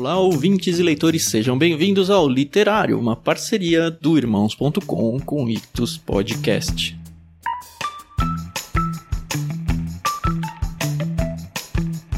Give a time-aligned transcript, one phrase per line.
[0.00, 5.98] Olá, ouvintes e leitores, sejam bem-vindos ao Literário, uma parceria do Irmãos.com com o Ictus
[5.98, 6.98] Podcast.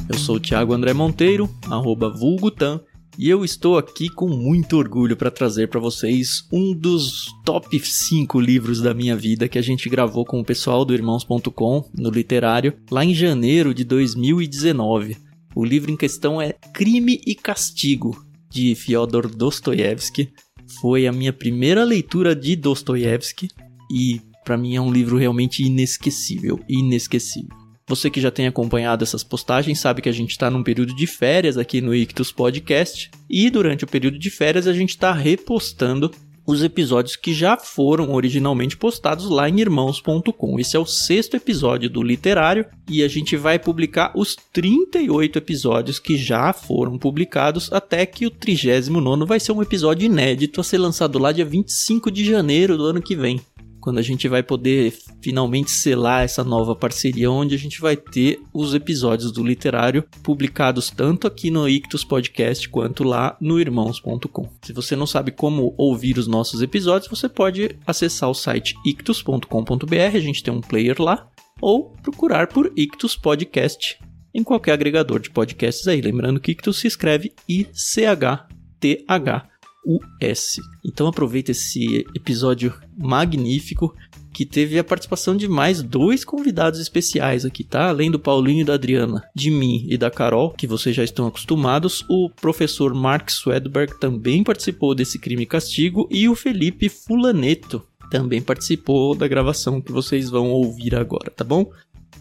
[0.08, 2.80] Eu sou o Thiago André Monteiro, arroba vulgutan,
[3.18, 8.38] e eu estou aqui com muito orgulho para trazer para vocês um dos top 5
[8.38, 12.74] livros da minha vida que a gente gravou com o pessoal do Irmãos.com no literário
[12.88, 15.31] lá em janeiro de 2019.
[15.54, 20.32] O livro em questão é Crime e Castigo, de Fyodor Dostoiévski.
[20.80, 23.48] Foi a minha primeira leitura de Dostoiévski
[23.90, 27.56] e para mim é um livro realmente inesquecível, inesquecível.
[27.88, 31.06] Você que já tem acompanhado essas postagens sabe que a gente está num período de
[31.06, 36.10] férias aqui no Ictus Podcast e durante o período de férias a gente está repostando
[36.46, 40.58] os episódios que já foram originalmente postados lá em irmãos.com.
[40.58, 45.98] Esse é o sexto episódio do Literário e a gente vai publicar os 38 episódios
[45.98, 50.78] que já foram publicados até que o 39 vai ser um episódio inédito a ser
[50.78, 53.40] lançado lá dia 25 de janeiro do ano que vem
[53.82, 58.40] quando a gente vai poder finalmente selar essa nova parceria, onde a gente vai ter
[58.54, 64.48] os episódios do literário publicados tanto aqui no Ictus Podcast quanto lá no irmãos.com.
[64.62, 70.14] Se você não sabe como ouvir os nossos episódios, você pode acessar o site ictus.com.br,
[70.14, 71.28] a gente tem um player lá,
[71.60, 73.98] ou procurar por Ictus Podcast
[74.32, 76.00] em qualquer agregador de podcasts aí.
[76.00, 79.51] Lembrando que Ictus se escreve I-C-H-T-H.
[79.84, 80.60] US.
[80.84, 83.94] Então aproveita esse episódio magnífico
[84.32, 87.88] que teve a participação de mais dois convidados especiais aqui, tá?
[87.88, 91.26] Além do Paulinho e da Adriana, de mim e da Carol, que vocês já estão
[91.26, 97.82] acostumados, o professor Mark Swedberg também participou desse Crime e Castigo e o Felipe Fulaneto
[98.10, 101.70] também participou da gravação que vocês vão ouvir agora, tá bom?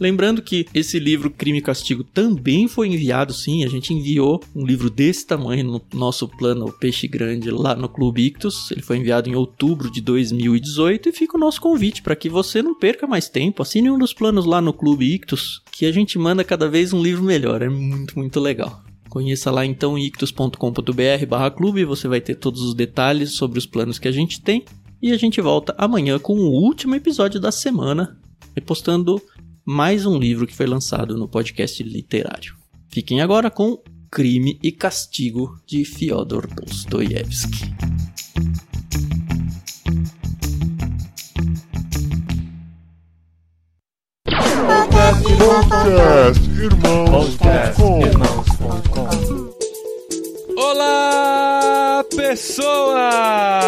[0.01, 4.65] Lembrando que esse livro Crime e Castigo também foi enviado, sim, a gente enviou um
[4.65, 8.71] livro desse tamanho no nosso plano Peixe Grande lá no Clube Ictus.
[8.71, 12.63] Ele foi enviado em outubro de 2018 e fica o nosso convite para que você
[12.63, 13.61] não perca mais tempo.
[13.61, 17.03] Assine um dos planos lá no Clube Ictus, que a gente manda cada vez um
[17.03, 17.61] livro melhor.
[17.61, 18.81] É muito, muito legal.
[19.07, 23.99] Conheça lá então ictus.com.br barra clube, você vai ter todos os detalhes sobre os planos
[23.99, 24.65] que a gente tem.
[24.99, 28.17] E a gente volta amanhã com o último episódio da semana,
[28.55, 29.21] repostando
[29.65, 32.55] mais um livro que foi lançado no podcast literário.
[32.89, 37.71] Fiquem agora com Crime e Castigo de Fyodor Dostoiévski.
[45.37, 48.01] Podcast Irmãos.com
[50.57, 53.61] Olá, pessoas!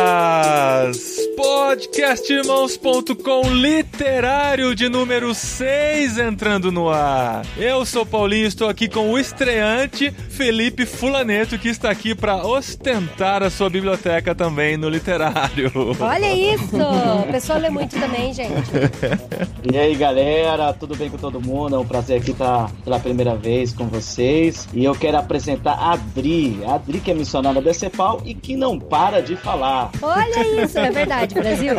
[1.43, 7.45] Podcastirmãos.com literário de número 6 entrando no ar.
[7.57, 13.43] Eu sou Paulinho, estou aqui com o estreante Felipe Fulaneto, que está aqui para ostentar
[13.43, 15.69] a sua biblioteca também no literário.
[15.99, 16.77] Olha isso!
[16.77, 18.53] O pessoal lê muito também, gente.
[19.71, 21.75] E aí, galera, tudo bem com todo mundo?
[21.77, 24.67] É um prazer aqui estar pela primeira vez com vocês.
[24.73, 26.59] E eu quero apresentar a Adri.
[26.67, 29.89] A Adri que é missionária da Cepal e que não para de falar.
[30.01, 31.73] Olha isso, é verdade, Brasil.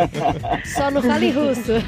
[0.64, 1.72] Só não fale russo.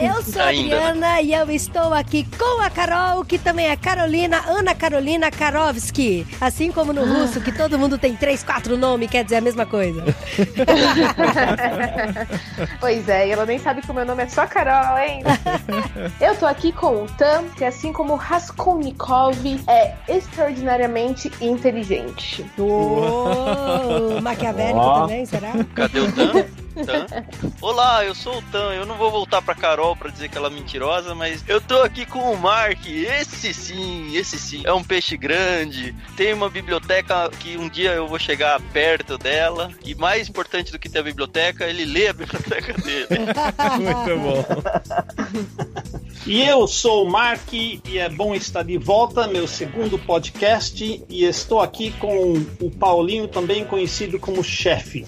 [0.00, 4.42] eu sou a Adriana e eu estou aqui com a Carol, que também é Carolina,
[4.46, 6.26] Ana Carolina Karovski.
[6.40, 9.66] Assim como no russo, que todo mundo tem três, quatro nomes, quer dizer a mesma
[9.66, 10.02] coisa.
[12.80, 15.22] pois é, e ela nem sabe que o meu nome é só Carol, hein?
[16.20, 19.36] eu tô aqui com o Tam, que assim como Raskolnikov
[19.68, 22.44] é extraordinariamente inteligente.
[22.58, 25.52] Uou, maquiavélico também, será?
[25.74, 26.46] Cadê o Tan?
[26.72, 27.06] Tan?
[27.60, 28.72] Olá, eu sou o Tan.
[28.72, 31.82] Eu não vou voltar pra Carol pra dizer que ela é mentirosa, mas eu tô
[31.82, 32.86] aqui com o Mark.
[32.86, 34.62] Esse sim, esse sim.
[34.64, 35.94] É um peixe grande.
[36.16, 39.70] Tem uma biblioteca que um dia eu vou chegar perto dela.
[39.84, 43.08] E mais importante do que ter a biblioteca, ele lê a biblioteca dele.
[43.78, 44.44] Muito bom.
[46.26, 51.24] E eu sou o Mark e é bom estar de volta, meu segundo podcast, e
[51.24, 55.04] estou aqui com o Paulinho, também conhecido como chefe.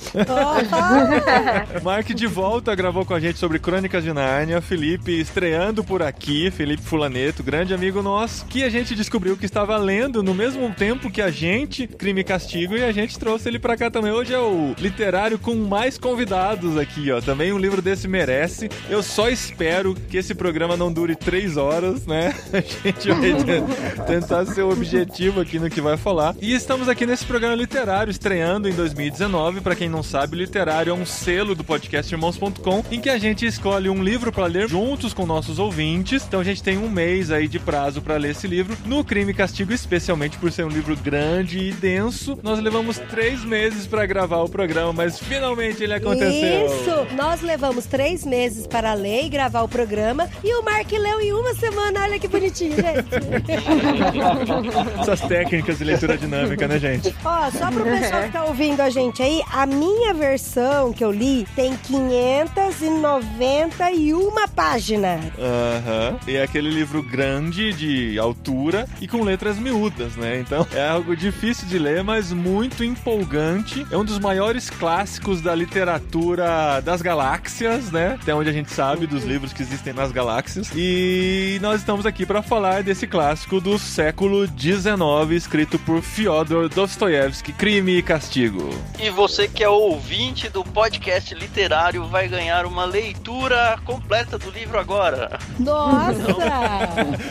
[1.82, 4.60] Mark de volta gravou com a gente sobre Crônicas de Nárnia.
[4.60, 9.76] Felipe estreando por aqui, Felipe Fulaneto, grande amigo nosso, que a gente descobriu que estava
[9.76, 13.58] lendo no mesmo tempo que a gente, Crime e Castigo, e a gente trouxe ele
[13.58, 14.12] pra cá também.
[14.12, 17.20] Hoje é o literário com mais convidados aqui, ó.
[17.20, 18.68] Também um livro desse merece.
[18.88, 22.34] Eu só espero que esse programa não dure três horas, né?
[22.52, 26.34] A gente vai tentar ser objetivo aqui no que vai falar.
[26.40, 29.60] E estamos aqui nesse programa literário, estreando em 2019.
[29.60, 33.19] Pra quem não sabe, literário é um selo selo do podcast irmãos.com, em que a
[33.19, 36.25] gente escolhe um livro para ler juntos com nossos ouvintes.
[36.26, 38.75] Então a gente tem um mês aí de prazo para ler esse livro.
[38.87, 43.44] No Crime e Castigo, especialmente por ser um livro grande e denso, nós levamos três
[43.44, 46.67] meses para gravar o programa, mas finalmente ele aconteceu.
[46.67, 47.14] Isso!
[47.14, 51.32] Nós levamos três meses para ler e gravar o programa e o Mark leu em
[51.32, 52.05] uma semana.
[52.05, 53.05] Olha que bonitinho, gente.
[54.99, 57.14] Essas técnicas de leitura dinâmica, né, gente?
[57.23, 61.11] Ó, só pro pessoal que tá ouvindo a gente aí, a minha versão que eu
[61.11, 65.20] li tem 591 páginas.
[65.38, 66.19] Aham.
[66.28, 70.38] E é aquele livro grande de altura e com letras miúdas, né?
[70.38, 73.86] Então é algo difícil de ler, mas muito empolgante.
[73.90, 78.19] É um dos maiores clássicos da literatura das galáxias, né?
[78.20, 80.70] Até onde a gente sabe dos livros que existem nas galáxias.
[80.75, 87.52] E nós estamos aqui para falar desse clássico do século XIX, escrito por Fyodor Dostoiévski,
[87.52, 88.69] Crime e Castigo.
[89.00, 94.78] E você que é ouvinte do podcast literário vai ganhar uma leitura completa do livro
[94.80, 95.38] agora.
[95.60, 96.12] Nossa!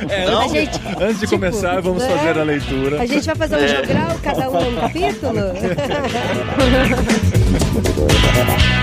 [0.10, 0.42] É, Não?
[0.44, 2.10] A gente, Antes de Tipo, começar, vamos né?
[2.10, 3.02] fazer a leitura.
[3.02, 3.68] a gente vai fazer um É.
[3.68, 5.40] jogral, cada um um capítulo?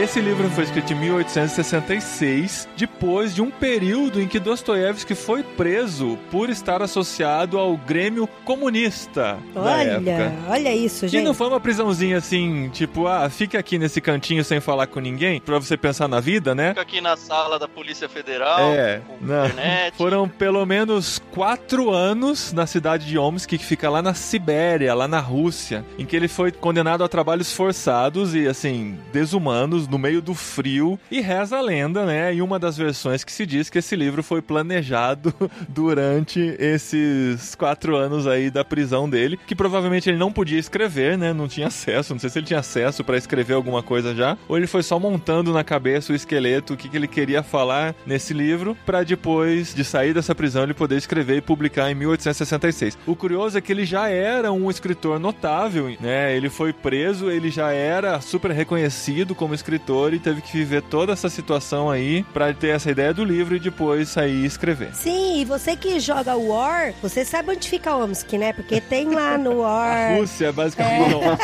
[0.00, 6.16] Esse livro foi escrito em 1866, depois de um período em que Dostoiévski foi preso
[6.30, 10.32] por estar associado ao Grêmio Comunista da Olha, época.
[10.48, 11.24] olha isso, Que gente.
[11.24, 15.40] não foi uma prisãozinha assim, tipo, ah, fique aqui nesse cantinho sem falar com ninguém,
[15.40, 16.68] pra você pensar na vida, né?
[16.68, 19.46] Fica aqui na sala da Polícia Federal, É, com não.
[19.46, 19.96] internet.
[19.96, 25.08] Foram pelo menos quatro anos na cidade de Omsk, que fica lá na Sibéria, lá
[25.08, 30.20] na Rússia, em que ele foi condenado a trabalhos forçados e, assim, desumanos, no meio
[30.20, 30.98] do frio.
[31.10, 34.22] E reza a lenda, né, em uma das versões que se diz que esse livro
[34.22, 35.34] foi planejado
[35.68, 41.32] durante esses quatro anos aí da prisão dele, que provavelmente ele não podia escrever, né,
[41.32, 44.56] não tinha acesso, não sei se ele tinha acesso pra escrever alguma coisa já, ou
[44.56, 48.32] ele foi só montando na cabeça o esqueleto, o que, que ele queria falar nesse
[48.34, 52.98] livro, pra depois de sair dessa prisão ele poder escrever e publicar em 1866.
[53.06, 56.36] O curioso é que ele já era um escritor notável, né?
[56.36, 59.77] Ele foi preso, ele já era super reconhecido como escritor
[60.14, 63.60] e teve que viver toda essa situação aí pra ter essa ideia do livro e
[63.60, 64.94] depois sair e escrever.
[64.94, 68.52] Sim, e você que joga War, você sabe onde fica Omsk, né?
[68.52, 70.16] Porque tem lá no A War.
[70.18, 71.36] Rússia é basicamente né?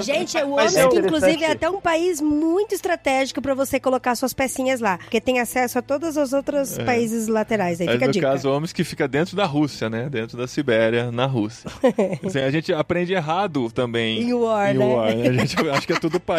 [0.00, 4.14] Gente, o Mas Omsk, é inclusive, é até um país muito estratégico pra você colocar
[4.14, 4.98] suas pecinhas lá.
[4.98, 7.80] Porque tem acesso a todos os outros países laterais.
[7.80, 8.28] Aí Mas fica a no dica.
[8.28, 10.08] caso, Omsk fica dentro da Rússia, né?
[10.08, 11.70] Dentro da Sibéria, na Rússia.
[12.24, 14.22] Assim, a gente aprende errado também.
[14.22, 14.86] Em War, em né?
[14.86, 15.28] War, né?
[15.28, 16.37] A gente acha que é tudo país.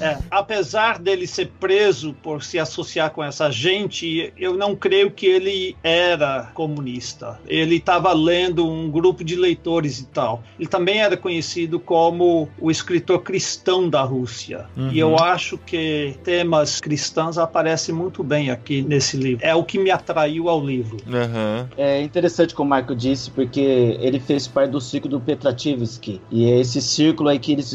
[0.00, 5.26] É, apesar dele ser preso por se associar com essa gente, eu não creio que
[5.26, 7.38] ele era comunista.
[7.46, 10.42] Ele estava lendo um grupo de leitores e tal.
[10.58, 14.66] Ele também era conhecido como o escritor cristão da Rússia.
[14.76, 14.90] Uhum.
[14.90, 19.44] E eu acho que temas cristãos aparecem muito bem aqui nesse livro.
[19.44, 20.96] É o que me atraiu ao livro.
[21.06, 21.68] Aham.
[21.76, 23.60] É interessante como o Marco disse, porque
[24.00, 26.20] ele fez parte do círculo do Petrativsky.
[26.30, 27.72] E é esse círculo aí que eles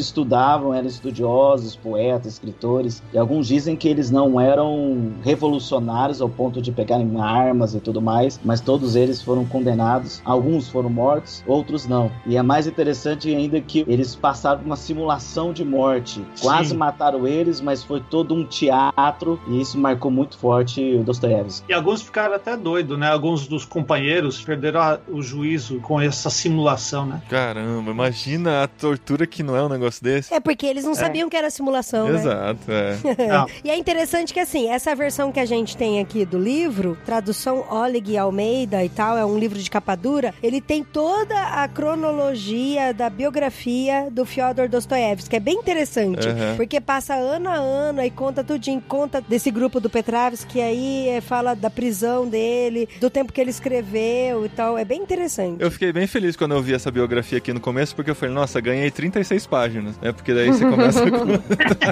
[0.53, 3.01] eram estudiosos, poetas, escritores.
[3.13, 8.01] E alguns dizem que eles não eram revolucionários ao ponto de pegarem armas e tudo
[8.01, 10.21] mais, mas todos eles foram condenados.
[10.25, 12.11] Alguns foram mortos, outros não.
[12.25, 16.23] E é mais interessante ainda que eles passaram por uma simulação de morte.
[16.41, 16.77] Quase Sim.
[16.77, 19.39] mataram eles, mas foi todo um teatro.
[19.47, 21.65] E isso marcou muito forte o Dostoiévski.
[21.69, 23.09] E alguns ficaram até doidos, né?
[23.09, 27.21] Alguns dos companheiros perderam o juízo com essa simulação, né?
[27.29, 30.33] Caramba, imagina a tortura que não é um negócio desse.
[30.33, 32.19] É porque eles não sabiam que era simulação, né?
[32.19, 32.97] Exato, é.
[33.63, 37.65] E é interessante que, assim, essa versão que a gente tem aqui do livro, tradução
[37.69, 41.67] Oleg Almeida e tal, é um livro de capa dura, ele tem toda a
[42.13, 46.55] cronologia da biografia do Fyodor Dostoiévski, que é bem interessante, Uhum.
[46.57, 51.21] porque passa ano a ano e conta tudinho, conta desse grupo do Petravski, aí é,
[51.21, 55.61] fala da prisão dele, do tempo que ele escreveu e tal, é bem interessante.
[55.61, 58.33] Eu fiquei bem feliz quando eu vi essa biografia aqui no começo, porque eu falei,
[58.33, 60.11] nossa, ganhei 36 páginas, né?
[60.11, 61.25] Porque daí você começa com...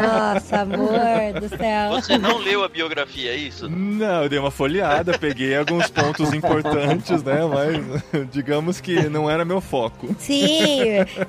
[0.00, 1.90] Nossa, amor do céu.
[1.92, 3.68] Você não leu a biografia, é isso?
[3.68, 7.40] Não, eu dei uma folheada, peguei alguns pontos importantes, né?
[7.46, 10.14] Mas digamos que não era meu foco.
[10.18, 10.80] Sim,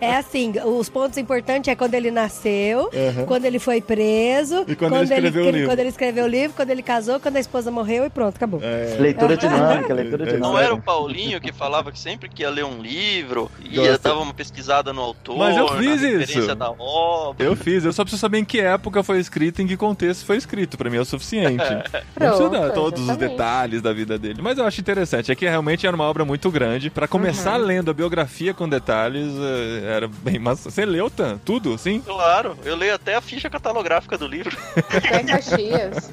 [0.02, 3.26] é assim, os pontos importantes é quando ele nasceu, Uhum.
[3.26, 5.68] quando ele foi preso, E quando ele escreveu o livro.
[5.68, 8.60] quando ele escreveu o livro, quando ele casou, quando a esposa morreu e pronto, acabou.
[8.64, 10.48] É, Leitura dinâmica, leitura É, dinâmica.
[10.48, 14.20] Não era o Paulinho que falava que sempre que ia ler um livro, ia dava
[14.22, 16.27] uma pesquisada no autor, Mas eu fiz isso.
[16.28, 17.46] Referência da obra.
[17.46, 20.38] Eu fiz, eu só preciso saber em que época foi escrito, em que contexto foi
[20.38, 20.78] escrito.
[20.78, 21.64] Pra mim é o suficiente.
[22.20, 24.42] Não precisa dar todos os detalhes da vida dele.
[24.42, 25.32] Mas eu acho interessante.
[25.32, 26.90] É que realmente era uma obra muito grande.
[26.90, 27.66] Pra começar Uhum.
[27.66, 30.70] lendo a biografia com detalhes, eh, era bem massa.
[30.70, 31.38] Você leu, Tan?
[31.44, 32.02] Tudo, sim?
[32.02, 34.56] Claro, eu leio até a ficha catalográfica do livro.
[34.90, 36.12] Até Caxias.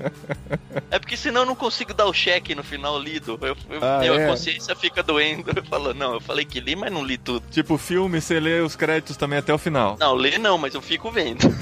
[0.91, 3.39] É porque senão eu não consigo dar o cheque no final lido.
[3.43, 4.25] Eu, eu- Ah, eu- é?
[4.27, 5.51] A consciência fica doendo.
[5.55, 7.45] Eu falo, não, eu falei que li, mas não li tudo.
[7.51, 9.97] Tipo, filme, você lê os créditos também até o final.
[10.05, 11.39] Não, ler não, mas eu fico vendo.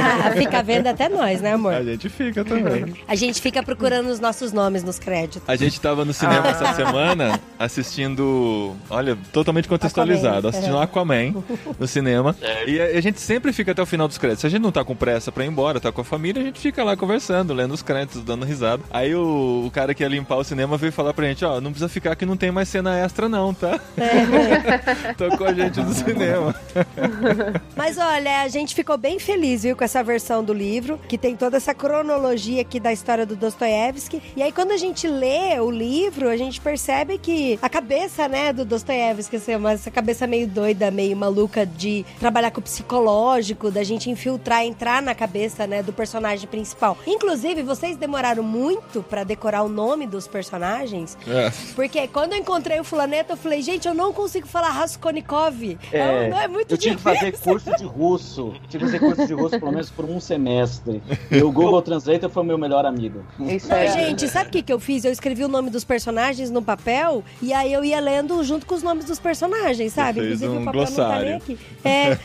[0.00, 1.74] Ah, fica vendo até nós, né, amor?
[1.74, 2.94] A gente fica também.
[3.06, 5.42] A gente fica procurando os nossos nomes nos créditos.
[5.48, 6.50] A gente tava no cinema Ah.
[6.50, 8.74] essa semana assistindo.
[8.90, 10.48] Olha, totalmente contextualizado.
[10.48, 10.82] Aquaman, assistindo é.
[10.82, 11.44] Aquaman
[11.78, 12.32] no cinema.
[12.32, 12.68] Certo.
[12.68, 14.40] E a, a gente sempre fica até o final dos créditos.
[14.40, 16.44] Se a gente não tá com pressa pra ir embora, tá com a família, a
[16.44, 18.82] gente fica lá conversando, lendo os créditos, dando risada.
[18.90, 21.70] Aí o, o cara que ia limpar o cinema veio falar pra gente: ó, não
[21.70, 23.78] precisa ficar que não tem mais cena extra, não, tá?
[25.16, 26.54] Tocou a gente no cinema.
[27.76, 31.36] Mas olha, a gente ficou bem feliz, viu, com essa versão do livro, que tem
[31.36, 34.20] toda essa cronologia aqui da história do Dostoiévski.
[34.36, 38.52] E aí, quando a gente lê o livro, a gente percebe que a cabeça, né,
[38.52, 43.70] do Dostoiévski, assim, uma- essa cabeça meio doida, meio maluca de trabalhar com o psicológico,
[43.70, 46.98] da gente infiltrar, entrar na cabeça, né, do personagem principal.
[47.06, 51.52] Inclusive, vocês demoraram muito pra decorar o nome dos personagens, É.
[51.76, 55.78] porque quando eu encontrei o fulaneto, eu falei, gente, eu não consigo falar Raskolnikov.
[55.92, 57.18] É, É, é muito Eu tinha que difícil.
[57.30, 58.52] fazer curso de russo.
[58.68, 61.02] Tinha que fazer curso de russo pelo menos por um semestre.
[61.30, 63.22] E o Google Translator foi meu melhor amigo.
[63.40, 63.88] Isso Não, é.
[63.92, 65.04] gente, sabe o que, que eu fiz?
[65.04, 68.74] Eu escrevi o nome dos personagens no papel e aí eu ia lendo junto com
[68.74, 70.20] os nomes dos personagens, sabe?
[70.20, 71.36] Inclusive um o papel não tá nem glossário.
[71.36, 71.58] aqui.
[71.84, 72.18] É,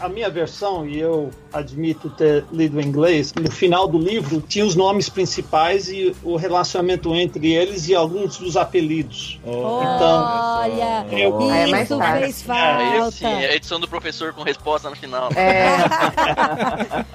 [0.00, 4.64] A minha versão, e eu admito ter lido em inglês, no final do livro tinha
[4.64, 9.38] os nomes principais e o relacionamento entre eles e alguns dos apelidos.
[9.44, 13.26] olha, Eu- Ah, é mais isso fez falta.
[13.28, 15.28] é a edição do professor com resposta no final.
[15.34, 15.76] É,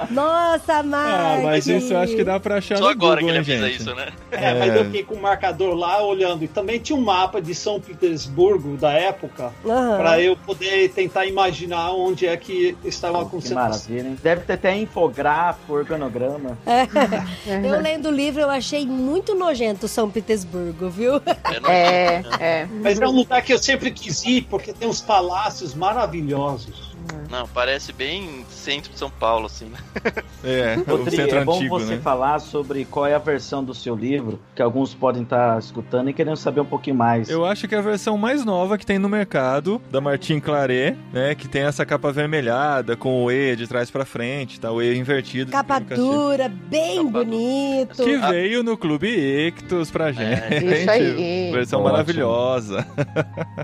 [0.12, 1.20] Nossa, Mark!
[1.20, 3.60] Ah, mas isso eu acho que dá pra achar Só no agora Google, que ele
[3.60, 4.10] avisa isso, né?
[4.32, 6.44] É, mas eu fiquei com o marcador lá olhando.
[6.44, 9.98] E também tinha um mapa de São Petersburgo da época Aham.
[9.98, 13.56] para eu poder tentar imaginar onde é que estavam Que acontecendo.
[13.56, 14.18] maravilha, hein?
[14.22, 16.58] Deve ter até infográfico, organograma.
[17.48, 21.16] Eu lendo o livro, eu achei muito nojento São Petersburgo, viu?
[21.68, 22.68] É, é, é.
[22.82, 26.87] Mas é um lugar que eu sempre quis ir porque tem uns palácios maravilhosos.
[27.30, 29.78] Não, parece bem centro de São Paulo, assim, né?
[30.44, 32.02] É, o Rodrigo, centro é bom antigo, você né?
[32.02, 36.14] falar sobre qual é a versão do seu livro, que alguns podem estar escutando e
[36.14, 37.30] querendo saber um pouquinho mais.
[37.30, 40.96] Eu acho que é a versão mais nova que tem no mercado, da Martin Claret,
[41.12, 41.36] né?
[41.36, 44.72] Que tem essa capa avermelhada, com o E de trás pra frente, tá?
[44.72, 45.52] O E invertido.
[45.52, 46.00] Capa Caxias.
[46.00, 48.04] dura, bem Capa bonito.
[48.04, 50.56] Que veio no Clube Ictus pra gente.
[50.66, 51.52] Isso aí.
[51.52, 51.92] Versão Ótimo.
[51.92, 52.88] maravilhosa.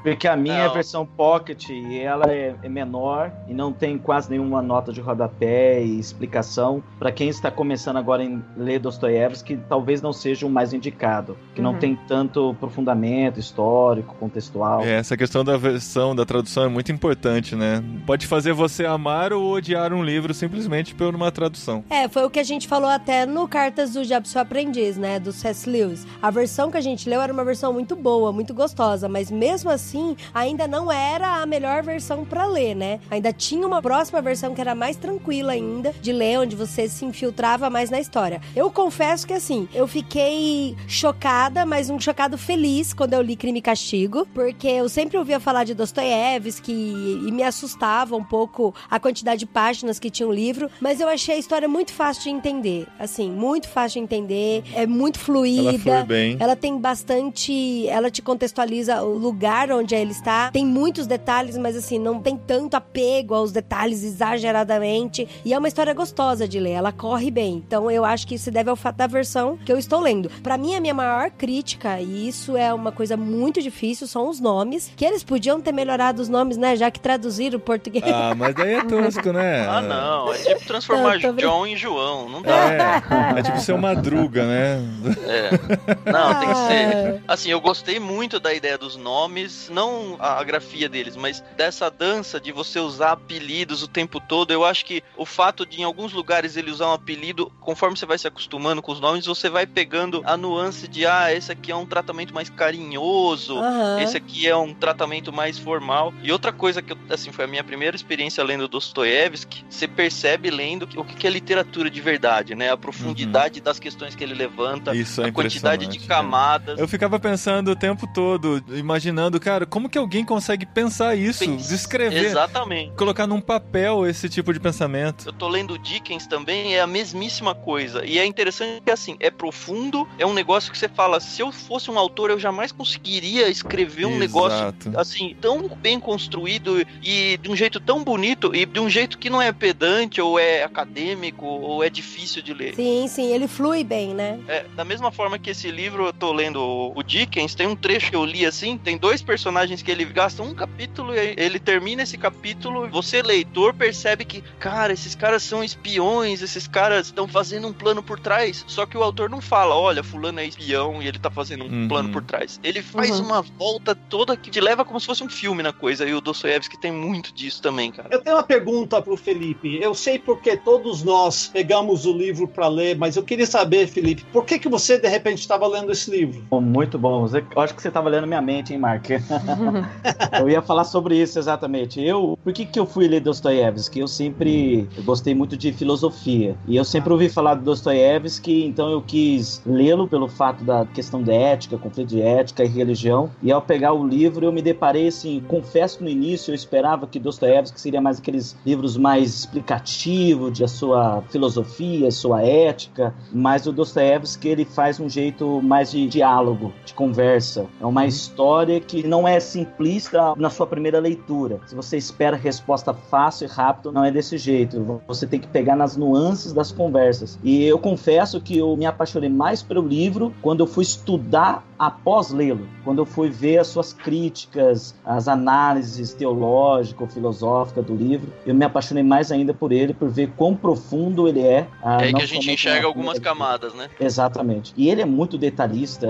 [0.02, 0.74] Porque a minha é a Não.
[0.74, 5.84] versão Pocket e ela é, é menor e não tem quase nenhuma nota de rodapé
[5.84, 6.82] e explicação.
[6.98, 11.62] Para quem está começando agora em ler Dostoiévski, talvez não seja o mais indicado, que
[11.62, 11.78] não Uhum.
[11.80, 14.82] tem tanto aprofundamento histórico, contextual.
[14.84, 17.84] É, essa questão da versão, da tradução é muito importante, né?
[18.06, 21.84] Pode fazer você amar ou odiar um livro simplesmente por uma tradução.
[21.90, 25.20] É, foi o que a gente falou até no Cartas do Diabo Seu Aprendiz, né?
[25.20, 25.70] Do C.S.
[25.70, 26.08] Lewis.
[26.22, 29.70] A versão que a gente leu era uma versão muito boa, muito gostosa, mas mesmo
[29.70, 33.00] assim, ainda não era a melhor versão pra ler, né?
[33.12, 37.06] Ainda tinha uma próxima versão que era mais tranquila ainda de ler, onde você se
[37.06, 38.42] infiltrava mais na história.
[38.56, 43.60] Eu confesso que assim, eu fiquei chocada, mas um chocado feliz quando eu li Crime
[43.60, 49.00] e Castigo, porque eu sempre ouvia falar de Dostoiévski e me assustava um pouco a
[49.00, 52.30] quantidade de páginas que tinha o livro, mas eu achei a história muito fácil de
[52.30, 52.88] entender.
[53.00, 55.70] Assim, muito fácil de entender, é muito fluida.
[55.70, 56.38] Ela foi bem.
[56.40, 57.88] Ela tem bastante.
[57.88, 60.52] Ela te contextualiza o lugar onde ele está.
[60.52, 65.28] Tem muitos detalhes, mas assim, não tem tanto apego aos detalhes exageradamente.
[65.46, 66.72] E é uma história gostosa de ler.
[66.72, 67.64] Ela corre bem.
[67.66, 70.30] Então eu acho que isso se deve ao fato da versão que eu estou lendo.
[70.42, 74.40] Pra mim, a minha maior crítica, e isso é uma coisa muito difícil, são os
[74.40, 74.92] nomes.
[74.96, 76.76] Que eles podiam ter melhorado os nomes, né?
[76.76, 78.04] Já que traduziram o português.
[78.06, 79.68] Ah, mas daí é tosco, né?
[79.68, 80.34] Ah, não.
[80.34, 81.36] É tipo transformar Não.
[81.36, 82.30] John em João.
[82.30, 83.04] Não dá.
[83.36, 84.82] É, é tipo ser uma madruga, né?
[85.28, 86.12] É.
[86.12, 87.24] Não, tem que ser.
[87.28, 91.90] Assim, eu gostei muito da ideia dos nomes, não a, a grafia deles, mas dessa
[91.90, 94.52] dança de você usar apelidos o tempo todo.
[94.52, 98.06] Eu acho que o fato de em alguns lugares ele usar um apelido, conforme você
[98.06, 101.72] vai se acostumando com os nomes, você vai pegando a nuance de ah, esse aqui
[101.72, 103.58] é um tratamento mais carinhoso.
[103.58, 104.02] Aham.
[104.02, 106.14] Esse aqui é um tratamento mais formal.
[106.22, 110.88] E outra coisa que, assim, foi a minha primeira experiência lendo Dostoiévski, você percebe lendo
[110.88, 112.72] que- o que é literatura de verdade, né?
[112.72, 116.80] A profundidade das questões que ele levanta, Isso é a quantidade de camadas.
[116.80, 121.68] Eu ficava pensando o tempo todo, imaginando, cara, como que alguém consegue pensar isso, Pens-
[121.70, 122.26] descrever?
[122.26, 122.83] Exatamente.
[122.84, 122.92] Também.
[122.96, 125.28] Colocar num papel esse tipo de pensamento.
[125.28, 128.06] Eu tô lendo Dickens também, é a mesmíssima coisa.
[128.06, 131.52] E é interessante que, assim, é profundo, é um negócio que você fala, se eu
[131.52, 134.90] fosse um autor, eu jamais conseguiria escrever um Exato.
[134.90, 139.18] negócio, assim, tão bem construído e de um jeito tão bonito e de um jeito
[139.18, 142.76] que não é pedante ou é acadêmico ou é difícil de ler.
[142.76, 144.40] Sim, sim, ele flui bem, né?
[144.48, 147.76] É, da mesma forma que esse livro, eu tô lendo o, o Dickens, tem um
[147.76, 151.60] trecho que eu li assim, tem dois personagens que ele gasta um capítulo e ele
[151.60, 157.28] termina esse capítulo, você leitor percebe que, cara, esses caras são espiões, esses caras estão
[157.28, 161.02] fazendo um plano por trás, só que o autor não fala, olha, fulano é espião
[161.02, 161.88] e ele tá fazendo um Uhum.
[161.88, 162.60] plano por trás.
[162.64, 163.26] Ele faz Uhum.
[163.26, 166.22] uma volta toda que te leva como se fosse um filme na coisa, e o
[166.22, 168.10] Dostoiévski tem muito disso também, cara.
[168.12, 169.80] Eu tenho uma pergunta pro Felipe.
[169.82, 174.26] Eu sei porque todos nós pegamos o livro para ler, mas eu queria saber, Felipe,
[174.32, 176.42] por que que você de repente estava lendo esse livro?
[176.50, 177.26] Bom, Muito bom.
[177.56, 179.06] Eu acho que você estava lendo minha mente, hein, Mark?
[180.40, 182.02] eu ia falar sobre isso exatamente.
[182.02, 184.00] Eu, por que, que eu fui ler Dostoiévski?
[184.00, 188.90] Eu sempre eu gostei muito de filosofia e eu sempre ouvi falar de Dostoiévski, então
[188.90, 193.30] eu quis lê-lo pelo fato da questão de ética, conflito de ética e religião.
[193.42, 197.20] E ao pegar o livro, eu me deparei assim, confesso no início eu esperava que
[197.20, 203.72] Dostoiévski seria mais aqueles livros mais explicativos de a sua filosofia, sua ética, mas o
[203.72, 207.66] Dostoiévski ele faz um jeito mais de diálogo, de conversa.
[207.82, 211.60] É uma história que não é simplista na sua primeira leitura.
[211.66, 215.02] Se você espera resposta fácil e rápido, não é desse jeito.
[215.08, 217.38] Você tem que pegar nas nuances das conversas.
[217.44, 222.32] E eu confesso que eu me apaixonei mais pelo livro quando eu fui estudar após
[222.32, 228.66] lê-lo, quando eu fui ver as suas críticas, as análises teológico-filosóficas do livro, eu me
[228.66, 231.68] apaixonei mais ainda por ele, por ver quão profundo ele é.
[231.84, 233.90] ah, É aí que a gente enxerga algumas camadas, né?
[234.00, 234.74] Exatamente.
[234.78, 236.08] E ele é muito detalhista.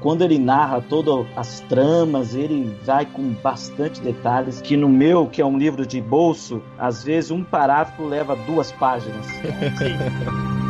[0.00, 4.60] Quando ele narra todas as tramas, ele vai com bastante detalhes.
[4.60, 8.72] Que no meu, que é um livro de bolso, às vezes um parágrafo leva duas
[8.72, 9.26] páginas.
[10.24, 10.65] Mas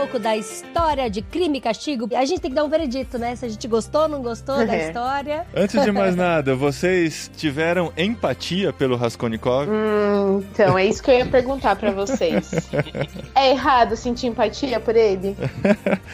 [0.00, 2.08] pouco da história de crime e castigo?
[2.16, 3.36] A gente tem que dar um veredito, né?
[3.36, 4.86] Se a gente gostou ou não gostou da É.
[4.88, 5.46] história.
[5.54, 9.68] Antes de mais nada, vocês tiveram empatia pelo Raskolnikov?
[9.68, 12.50] Hum, então, é isso que eu ia perguntar pra vocês.
[13.34, 15.36] É errado sentir empatia por ele?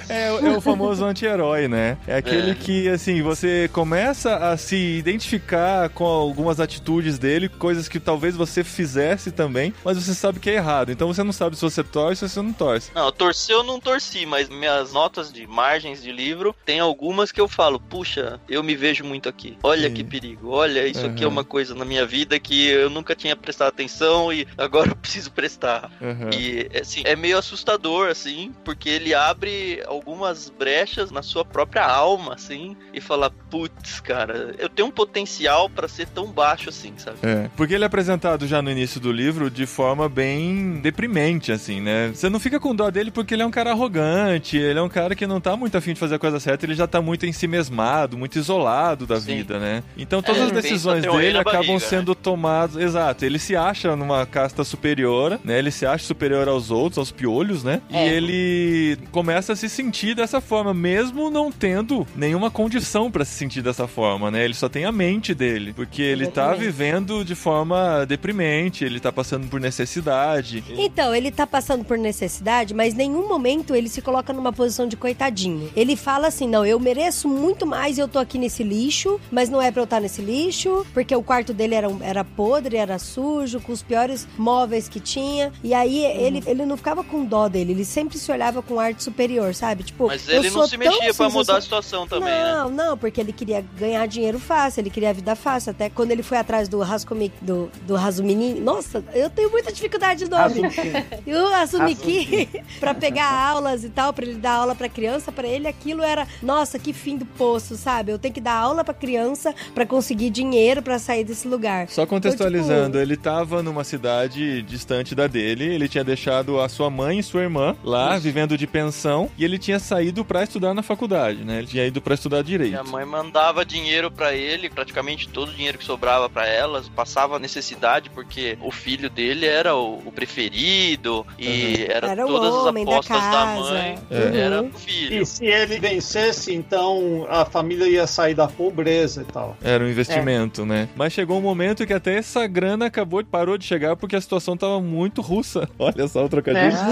[0.09, 1.97] É, é o famoso anti-herói, né?
[2.07, 2.55] É aquele É.
[2.55, 8.63] que, assim, você começa a se identificar com algumas atitudes dele, coisas que talvez você
[8.63, 10.93] fizesse também, mas você sabe que é errado.
[10.93, 12.91] Então você não sabe se você torce ou se você não torce.
[12.95, 17.41] Não, torcer eu não torci, mas minhas notas de margens de livro, tem algumas que
[17.41, 19.57] eu falo, puxa, eu me vejo muito aqui.
[19.63, 19.95] Olha Sim.
[19.95, 21.33] que perigo, olha, isso aqui é Uhum.
[21.33, 25.31] uma coisa na minha vida que eu nunca tinha prestado atenção e agora eu preciso
[25.31, 25.91] prestar.
[26.01, 26.31] Uhum.
[26.33, 32.35] E assim, é meio assustador, assim, porque ele abre algumas brechas na sua própria alma,
[32.35, 37.19] assim, e fala, putz, cara, eu tenho um potencial pra ser tão baixo assim, sabe?
[37.23, 41.81] É, porque ele é apresentado já no início do livro de forma bem deprimente, assim,
[41.81, 42.09] né?
[42.15, 44.89] Você não fica com dó dele porque ele é um cara arrogante, ele é um
[44.89, 47.27] cara que não tá muito afim de fazer a coisa certa, ele já tá muito
[47.27, 49.37] em si mesmado, muito isolado da Sim.
[49.37, 49.83] vida, né?
[49.97, 52.77] Então todas É, as decisões dele acabam barriga, sendo tomadas.
[52.77, 55.59] Exato, ele se acha numa casta superior, né?
[55.59, 57.81] Ele se acha superior aos outros, aos piolhos, né?
[57.91, 58.09] E É.
[58.09, 63.63] ele começa a se sentir dessa forma, mesmo não tendo nenhuma condição pra se sentir
[63.63, 64.45] dessa forma, né?
[64.45, 69.13] Ele só tem a mente dele, porque ele tá vivendo de forma deprimente, ele tá
[69.13, 70.63] passando por necessidade.
[70.77, 74.87] Então, ele tá passando por necessidade, mas em nenhum momento ele se coloca numa posição
[74.87, 75.71] de coitadinho.
[75.77, 79.49] Ele fala assim: não, eu mereço muito mais e eu tô aqui nesse lixo, mas
[79.49, 82.99] não é pra eu estar nesse lixo, porque o quarto dele era, era podre, era
[82.99, 85.53] sujo, com os piores móveis que tinha.
[85.63, 89.03] E aí ele, ele não ficava com dó dele, ele sempre se olhava com arte
[89.03, 89.85] superior, sabe?
[89.85, 92.55] Tipo, Mas eu ele sou não se tão mexia pra mudar a situação também, né?
[92.55, 95.71] não, não, porque ele queria ganhar dinheiro fácil, ele queria a vida fácil.
[95.71, 98.61] Até quando ele foi atrás do Rascomi, do, do Razumini.
[98.61, 100.63] Nossa, eu tenho muita dificuldade de nome.
[101.27, 105.47] E o Azumiki, pra pegar aulas e tal, pra ele dar aula pra criança, pra
[105.47, 108.13] ele aquilo era, nossa, que fim do poço, sabe?
[108.13, 111.89] Eu tenho que dar aula pra criança pra conseguir dinheiro pra sair desse lugar.
[111.89, 116.69] Só contextualizando, Então, tipo, ele tava numa cidade distante da dele, ele tinha deixado a
[116.69, 120.75] sua mãe e sua irmã lá, vivendo de pensão, e ele tinha saído pra estudar
[120.75, 121.59] na faculdade, né?
[121.59, 122.71] Ele tinha ido pra estudar direito.
[122.71, 127.39] Minha mãe mandava dinheiro pra ele, praticamente todo o dinheiro que sobrava pra elas, passava
[127.39, 133.21] necessidade porque o filho dele era o, preferido e era, Era o todas as apostas
[133.21, 133.73] da, casa.
[133.73, 134.35] mãe Uhum.
[134.37, 135.23] era o filho.
[135.23, 139.57] E se ele vencesse, então a família ia sair da pobreza e tal.
[139.63, 140.89] Era um investimento, né?
[140.97, 144.57] Mas chegou um momento que até essa grana acabou, parou de chegar porque a situação
[144.57, 145.69] tava muito russa.
[145.79, 146.77] Olha só o trocadilho.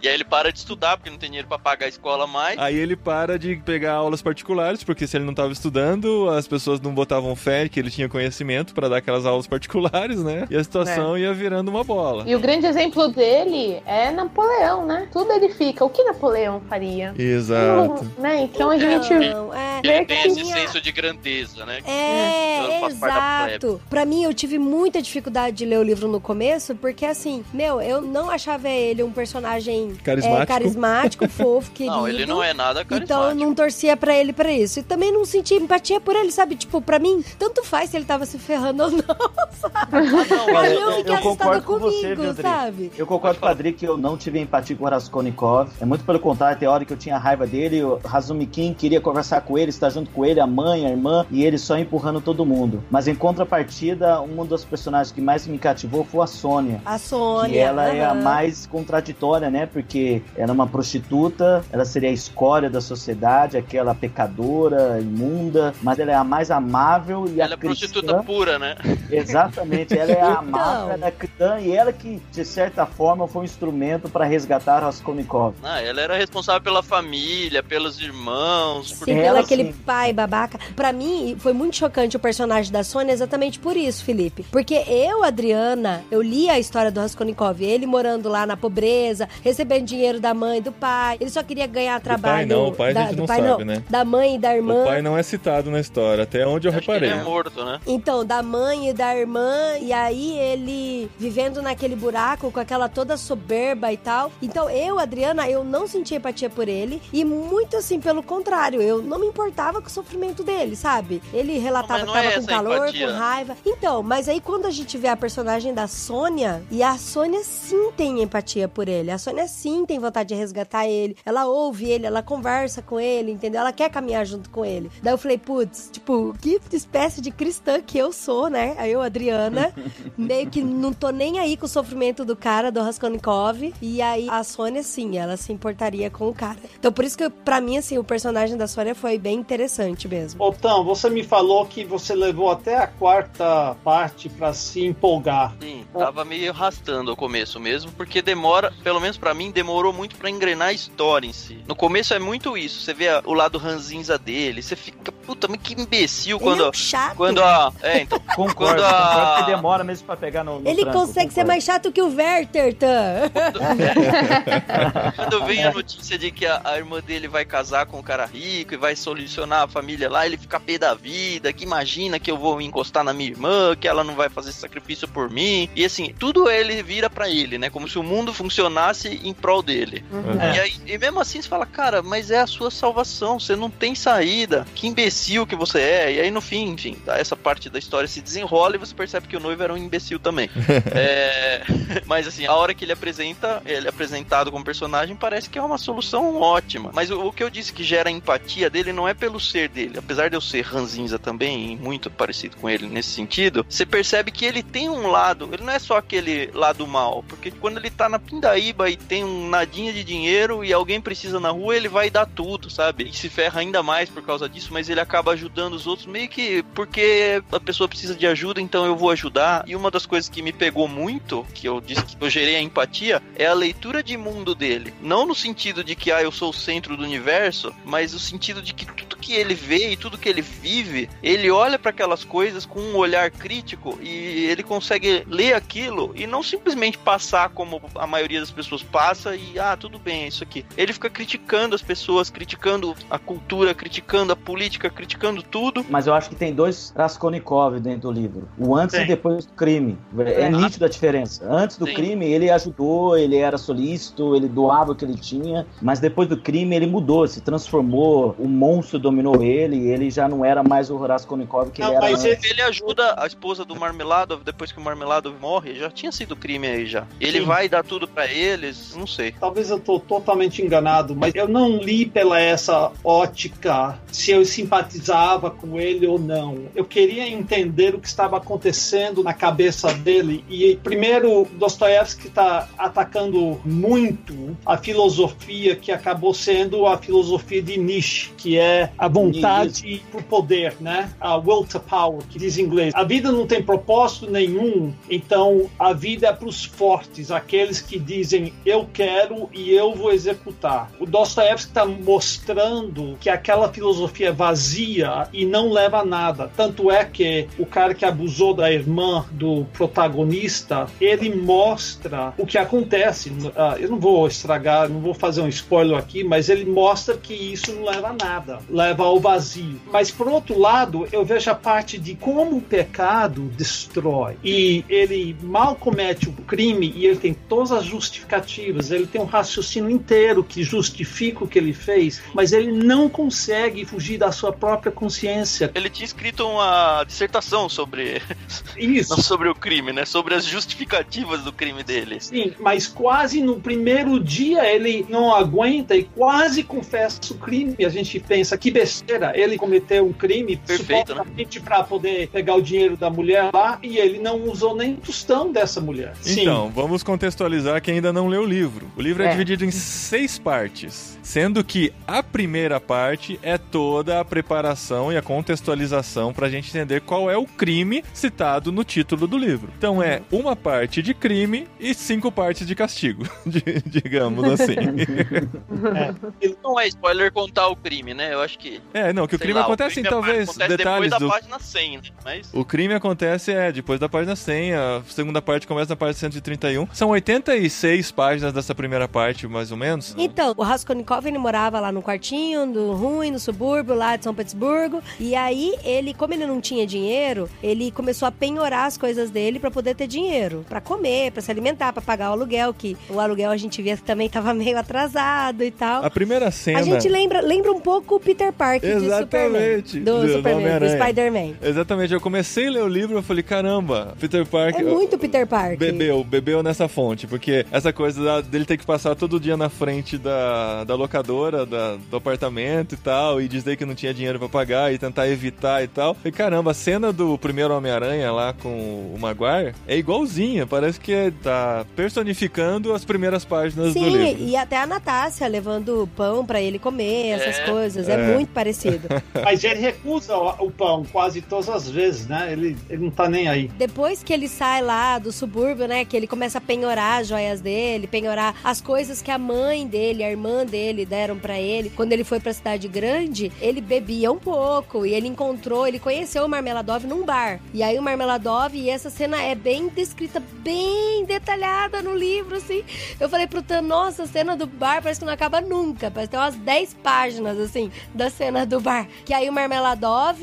[0.00, 2.58] E aí ele para de estudar porque não tem dinheiro pra pagar a escola mais.
[2.58, 6.80] Aí ele para de pegar aulas particulares, porque se ele não tava estudando, as pessoas
[6.80, 10.46] não botavam fé que ele tinha conhecimento pra dar aquelas aulas particulares, né?
[10.50, 12.24] E a situação ia virando uma bola.
[12.28, 15.08] E o grande exemplo dele é Napoleão, né?
[15.10, 15.84] Tudo ele fica.
[15.84, 17.14] O que Napoleão faria?
[17.18, 18.04] Exato.
[18.16, 18.42] Não, né?
[18.42, 19.12] Então a gente.
[19.14, 19.80] Não, é.
[19.82, 21.78] Ele tem esse tinha- senso de grandeza, né?
[21.86, 23.80] É, exato.
[23.88, 27.80] Pra mim, eu tive muita dificuldade de ler o livro no começo, porque assim, meu,
[27.80, 30.42] eu não achava ele um personagem Carismático.
[30.42, 31.96] é, carismático fofo, querido.
[31.96, 33.40] Não, ele não é nada Então eu carismático.
[33.44, 34.80] não torcia pra ele pra isso.
[34.80, 36.56] E também não senti empatia por ele, sabe?
[36.56, 38.98] Tipo, pra mim, tanto faz se ele tava se ferrando ou não,
[39.60, 39.86] sabe?
[39.88, 42.42] Pra mim, eu eu- fiquei eu assustada concordo com comigo, você, viu, Adri?
[42.42, 42.92] sabe?
[42.98, 45.70] Eu concordo com o Adri que eu não tive empatia com o Raskolnikov.
[45.80, 47.82] É muito pelo contrário, tem hora que eu tinha raiva dele.
[47.82, 51.44] O Razumikin queria conversar com ele, estar junto com ele, a mãe, a irmã, e
[51.44, 52.82] ele só empurrando todo mundo.
[52.90, 56.80] Mas em contrapartida, um dos personagens que mais me cativou foi a Sônia.
[56.84, 57.50] A Sônia.
[57.50, 59.66] Que ela é a mais contraditória, né?
[59.66, 65.98] Porque ela é uma prostituta, ela seria a escória da sociedade, aquela pecadora, imunda, mas
[65.98, 68.76] ela é a mais amável e Ela a é prostituta pura, né?
[69.10, 70.60] Exatamente, ela é a Então.
[70.60, 74.78] amável, ela é cristã e ela que, de certa forma, foi um instrumento para resgatar
[74.80, 75.54] Raskolnikov.
[75.62, 78.92] Ah, ela era responsável pela família, pelos irmãos.
[78.92, 79.06] Por...
[79.06, 79.74] Sim, Ela, pelo aquele sim.
[79.84, 80.58] pai babaca.
[80.76, 84.44] Pra mim, foi muito chocante o personagem da Sônia exatamente por isso, Felipe.
[84.52, 89.84] Porque eu, Adriana, eu li a história do Raskolnikov, ele morando lá na pobreza, recebendo
[89.84, 91.16] dinheiro da mãe e do pai.
[91.20, 92.46] Ele só queria ganhar trabalho.
[92.46, 93.82] não, o pai a da, gente do não pai, sabe, né?
[93.90, 94.82] Da mãe e da irmã.
[94.82, 97.20] O pai não é citado na história, até onde eu Acho que ele reparei.
[97.20, 97.80] é morto, né?
[97.86, 103.16] Então, da mãe e da irmã, e aí ele vivendo naquele buraco com aquela toda
[103.48, 104.30] soberba e tal.
[104.42, 109.00] Então, eu, Adriana, eu não senti empatia por ele, e muito assim, pelo contrário, eu
[109.00, 111.22] não me importava com o sofrimento dele, sabe?
[111.32, 113.06] Ele relatava Não, que não tava é com calor, empatia.
[113.08, 113.56] com raiva.
[113.64, 117.90] Então, mas aí quando a gente vê a personagem da Sônia, e a Sônia sim
[117.96, 122.04] tem empatia por ele, a Sônia sim tem vontade de resgatar ele, ela ouve ele,
[122.06, 123.62] ela conversa com ele, entendeu?
[123.62, 124.90] Ela quer caminhar junto com ele.
[125.02, 128.74] Daí eu falei, putz, tipo, que espécie de cristã que eu sou, né?
[128.78, 129.72] Aí eu, Adriana,
[130.18, 133.37] meio que não tô nem aí com o sofrimento do cara, do Raskolnikov.
[133.80, 136.58] E aí a Sônia, sim, ela se importaria com o cara.
[136.78, 140.42] Então por isso que, pra mim, assim, o personagem da Sônia foi bem interessante mesmo.
[140.42, 145.54] Otão, você me falou que você levou até a quarta parte pra se empolgar.
[145.60, 150.16] Sim, tava meio arrastando o começo mesmo, porque demora, pelo menos pra mim, demorou muito
[150.16, 151.62] pra engrenar a história em si.
[151.66, 155.60] No começo é muito isso, você vê o lado ranzinza dele, você fica, puta, mas
[155.62, 157.14] que imbecil Ele quando é um chato.
[157.16, 160.68] quando a, é, então, Concordo, Quando a- concordo que demora mesmo pra pegar no, no
[160.68, 161.48] Ele tranco, consegue ser concordo.
[161.48, 163.30] mais chato que o Werther, Tan.
[165.16, 168.24] quando vem a notícia de que a, a irmã dele vai casar com um cara
[168.26, 172.30] rico e vai solucionar a família lá, ele fica pé da vida, que imagina que
[172.30, 175.68] eu vou encostar na minha irmã, que ela não vai fazer sacrifício por mim.
[175.74, 177.68] E assim, tudo ele vira pra ele, né?
[177.70, 180.04] Como se o mundo funcionasse em prol dele.
[180.40, 180.56] É.
[180.56, 183.68] E, aí, e mesmo assim você fala, cara, mas é a sua salvação, você não
[183.70, 184.66] tem saída.
[184.74, 186.12] Que imbecil que você é.
[186.14, 189.28] E aí no fim, enfim, tá, essa parte da história se desenrola e você percebe
[189.28, 190.48] que o noivo era um imbecil também.
[190.94, 191.62] É,
[192.06, 195.62] Mas assim, a hora que ele apresenta, ele é apresentado como personagem, parece que é
[195.62, 196.90] uma solução ótima.
[196.92, 199.98] Mas o, o que eu disse que gera empatia dele não é pelo ser dele.
[199.98, 204.44] Apesar de eu ser ranzinza também, muito parecido com ele nesse sentido, você percebe que
[204.44, 208.08] ele tem um lado, ele não é só aquele lado mal, porque quando ele tá
[208.08, 212.10] na pindaíba e tem um nadinha de dinheiro e alguém precisa na rua, ele vai
[212.10, 213.08] dar tudo, sabe?
[213.08, 216.28] E se ferra ainda mais por causa disso, mas ele acaba ajudando os outros meio
[216.28, 219.64] que porque a pessoa precisa de ajuda, então eu vou ajudar.
[219.66, 222.60] E uma das coisas que me pegou muito, que eu disse que eu gerei a
[222.60, 224.92] empatia, é a leitura de mundo dele.
[225.00, 228.60] Não no sentido de que ah, eu sou o centro do universo, mas no sentido
[228.60, 232.24] de que tudo que ele vê e tudo que ele vive, ele olha para aquelas
[232.24, 237.80] coisas com um olhar crítico e ele consegue ler aquilo e não simplesmente passar como
[237.94, 240.64] a maioria das pessoas passa e ah, tudo bem, é isso aqui.
[240.76, 245.84] Ele fica criticando as pessoas, criticando a cultura, criticando a política, criticando tudo.
[245.88, 248.48] Mas eu acho que tem dois Raskolnikov dentro do livro.
[248.58, 249.04] O antes Tem.
[249.04, 249.96] e depois do crime.
[250.18, 250.48] É, É.
[250.50, 251.46] nítido a diferença.
[251.50, 251.94] Antes do Sim.
[251.94, 255.66] crime, ele ajudou, ele era solícito, ele doava o que ele tinha.
[255.80, 258.34] Mas depois do crime, ele mudou, se transformou.
[258.38, 261.88] O monstro do dominou ele e ele já não era mais o Raskolnikov que Não,
[261.88, 262.50] ele era mas antes.
[262.50, 265.74] Ele ajuda a esposa do Marmeladov depois que o Marmeladov morre.
[265.74, 267.06] Já tinha sido crime aí já.
[267.18, 267.46] Ele Sim.
[267.46, 269.32] vai dar tudo pra eles, não sei.
[269.40, 274.44] Talvez eu tô totalmente enganado, mas eu não li pela essa ótica se eu
[274.88, 276.66] simpatizava com ele ou não.
[276.74, 280.44] Eu queria entender o que estava acontecendo na cabeça dele.
[280.48, 288.30] E primeiro, Dostoiévski está atacando muito a filosofia que acabou sendo a filosofia de Nietzsche,
[288.36, 291.12] que é a vontade pro poder, né?
[291.20, 292.94] A will to power, que diz em inglês.
[292.94, 297.98] A vida não tem propósito nenhum, então a vida é para os fortes, aqueles que
[297.98, 300.90] dizem eu quero e eu vou executar.
[300.98, 304.32] O Dostoiévski está mostrando que aquela filosofia é
[304.68, 306.50] vazia e não leva a nada.
[306.54, 312.58] Tanto é que o cara que abusou da irmã do protagonista, ele mostra o que
[312.58, 313.32] acontece.
[313.56, 317.34] Ah, eu não vou estragar, não vou fazer um spoiler aqui, mas ele mostra que
[317.34, 319.80] isso não leva a nada, leva ao vazio.
[319.90, 324.36] Mas por outro lado, eu vejo a parte de como o pecado destrói.
[324.44, 329.24] E ele mal comete o crime e ele tem todas as justificativas, ele tem um
[329.24, 334.52] raciocínio inteiro que justifica o que ele fez, mas ele não consegue fugir da sua
[334.58, 335.70] própria consciência.
[335.74, 338.20] Ele tinha escrito uma dissertação sobre,
[338.76, 339.20] Isso.
[339.22, 340.04] sobre o crime, né?
[340.04, 342.20] Sobre as justificativas do crime dele.
[342.20, 347.76] Sim, mas quase no primeiro dia ele não aguenta e quase confessa o crime.
[347.84, 351.22] A gente pensa que besteira, ele cometeu um crime Perfeito, né?
[351.22, 355.52] supostamente para poder pegar o dinheiro da mulher lá e ele não usou nem tostão
[355.52, 356.14] dessa mulher.
[356.26, 358.90] Então, vamos contextualizar quem ainda não leu o livro.
[358.96, 359.30] O livro é, É.
[359.30, 365.20] dividido em seis partes, sendo que a primeira parte é toda a preparação e a
[365.20, 369.70] contextualização pra gente entender qual é o crime citado no título do livro.
[369.76, 373.28] Então é uma parte de crime e cinco partes de castigo,
[373.84, 374.76] digamos assim.
[376.64, 378.32] Não é spoiler contar o crime, né?
[378.32, 378.80] Eu acho que.
[378.94, 381.58] é, não, que o crime lá, acontece em talvez acontece detalhes depois da do página
[381.58, 382.02] 100, né?
[382.24, 382.50] Mas.
[382.52, 386.88] O crime acontece é depois da página 100, a segunda parte começa na página 131.
[386.92, 390.14] São 86 páginas dessa primeira parte, mais ou menos.
[390.16, 394.34] Então, o Raskolnikov, ele morava lá no quartinho, do ruim, no subúrbio, lá de São
[394.34, 395.02] Petersburgo.
[395.18, 399.58] E aí, ele, como ele não tinha dinheiro, ele começou a penhorar as coisas dele
[399.58, 400.64] pra poder ter dinheiro.
[400.68, 403.96] Pra comer, pra se alimentar, pra pagar o aluguel, que o aluguel a gente via
[403.96, 406.04] que também tava meio atrasado e tal.
[406.04, 406.78] A primeira cena.
[406.78, 409.82] A gente lembra, lembra um pouco o Peter Parker Exatamente.
[409.82, 410.04] de Superman.
[410.04, 410.88] Do, Do Superman, do.
[410.88, 411.54] Spider-Man.
[411.62, 414.84] Exatamente, eu comecei a ler o livro e falei, caramba, Peter É Parker.
[414.86, 415.78] muito Peter Parker.
[415.78, 420.18] Bebeu, bebeu nessa fonte, porque essa coisa dele ter que passar todo dia na frente
[420.18, 424.48] da, da locadora, da- do apartamento e tal, e dizer que não tinha dinheiro pra
[424.48, 426.14] pagar e tentar evitar e tal.
[426.24, 428.68] E caramba, a cena do primeiro Homem-Aranha lá com
[429.14, 434.42] o Maguire é igualzinha, parece que tá personificando as primeiras páginas do Sim, livro.
[434.44, 437.64] e até a Natácia levando pão pra ele comer, essas É.
[437.70, 438.08] coisas.
[438.08, 438.34] É, É.
[438.34, 439.08] muito parecido.
[439.42, 442.52] Mas ele recusa o, o pão quase todas as vezes, né?
[442.52, 443.68] Ele, ele não tá nem aí.
[443.78, 446.04] Depois que ele sai lá do subúrbio, né?
[446.04, 450.22] Que ele começa a penhorar as joias dele, penhorar as coisas que a mãe dele,
[450.22, 451.90] a irmã dele deram pra ele.
[451.90, 456.44] Quando ele foi pra cidade grande, ele bebia um pouco e ele encontrou, ele conheceu
[456.44, 457.60] o Marmeladov num bar.
[457.72, 462.82] E aí o Marmeladov, e essa cena é bem descrita, bem detalhada no livro, assim.
[463.18, 466.10] Eu falei pro Tan, nossa, a cena do bar parece que não acaba nunca.
[466.10, 469.06] Parece que tem umas 10 páginas, assim, da cena do bar.
[469.24, 470.38] Que aí o Marmeladov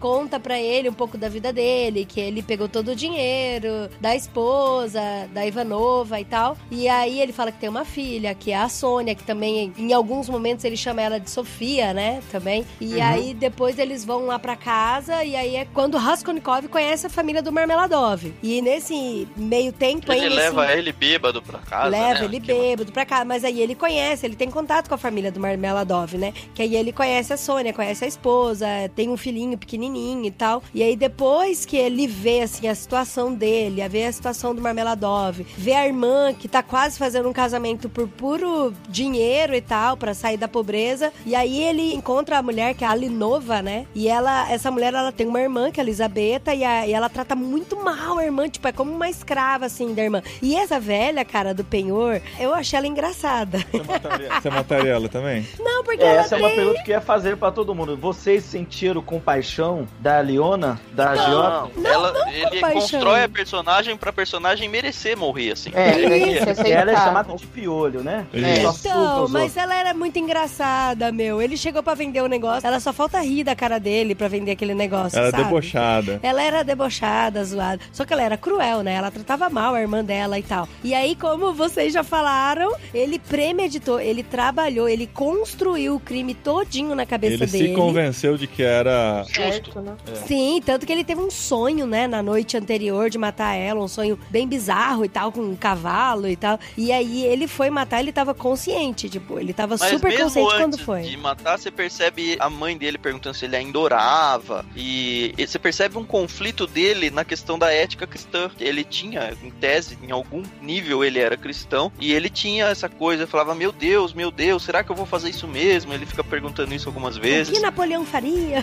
[0.00, 4.14] conta pra ele um pouco da vida dele, que ele pegou todo o dinheiro da
[4.14, 5.00] esposa,
[5.32, 6.56] da Ivanova e tal.
[6.70, 9.92] E aí ele fala que tem uma filha, que é a Sônia, que também, em
[9.92, 12.20] alguns momentos, ele chama ela de Sofia, né?
[12.30, 12.64] Também.
[12.80, 17.10] E aí depois eles vão lá pra casa, e aí é quando Raskolnikov conhece a
[17.10, 18.32] família do Marmeladov.
[18.42, 20.28] E nesse meio tempo Ele aí.
[20.34, 21.88] leva ele bêbado pra casa.
[21.88, 22.24] Leva né?
[22.24, 25.30] ele Que- bêbado pra cá, mas aí ele conhece, ele tem contato com a família
[25.30, 26.32] do Marmeladov, né?
[26.54, 30.62] Que aí ele conhece a Sônia, conhece a esposa, tem um filhinho pequenininho e tal.
[30.74, 34.60] E aí depois que ele vê, assim, a situação dele, a ver a situação do
[34.62, 39.75] Marmeladov, vê a irmã que tá quase fazendo um casamento por puro dinheiro e tal,
[39.98, 41.12] pra sair da pobreza.
[41.24, 43.86] E aí ele encontra a mulher, que é a Alinova, né?
[43.94, 46.92] E ela, essa mulher, ela tem uma irmã, que é a Elisabetta, e, a- e
[46.92, 50.22] ela trata muito mal a irmã, tipo, é como uma escrava, assim, da irmã.
[50.40, 53.58] E essa velha, cara, do penhor, eu achei ela engraçada.
[53.70, 55.46] Você mataria, você mataria ela também?
[55.58, 56.56] Não, porque ela Essa é uma tem...
[56.56, 57.96] pergunta que eu ia fazer pra todo mundo.
[57.96, 62.80] Vocês sentiram compaixão da Leona, da Não, não, ela, ele compaixão.
[62.80, 65.70] constrói a personagem pra personagem merecer morrer, assim.
[65.74, 66.68] É, pra gente aceitar.
[66.80, 68.26] Ela é chamada de piolho, né?
[68.32, 68.38] É.
[68.60, 69.56] Então, mas outros.
[69.66, 71.42] Ela era muito engraçada, meu.
[71.42, 74.52] Ele chegou pra vender o negócio, ela só falta rir da cara dele pra vender
[74.52, 75.44] aquele negócio, Ela é sabe?
[75.44, 76.20] debochada.
[76.22, 77.80] Ela era debochada, zoada.
[77.92, 78.94] Só que ela era cruel, né?
[78.94, 80.68] Ela tratava mal a irmã dela e tal.
[80.82, 86.94] E aí, como vocês já falaram, ele premeditou, ele trabalhou, ele construiu o crime todinho
[86.94, 87.68] na cabeça Ele dele.
[87.68, 89.94] se convenceu de que era Certo, né?
[90.26, 93.88] Sim, tanto que ele teve um sonho, né, na noite anterior de matar ela, um
[93.88, 96.58] sonho bem bizarro e tal, com um cavalo e tal.
[96.76, 100.48] E aí ele foi matar, ele tava consciente, tipo, ele tava Mas super mesmo consciente
[100.54, 101.02] antes quando foi.
[101.02, 104.64] de matar, você percebe a mãe dele perguntando se ele ainda orava.
[104.76, 108.50] E e você percebe um conflito dele na questão da ética cristã.
[108.60, 111.90] Ele tinha, em tese, em algum nível ele era cristão.
[111.98, 115.30] E ele tinha essa coisa, falava, meu Deus, meu Deus, será que eu vou fazer
[115.30, 115.92] isso mesmo?
[115.92, 117.52] Ele fica perguntando isso algumas O vezes.
[117.56, 118.58] que Napoleão faria?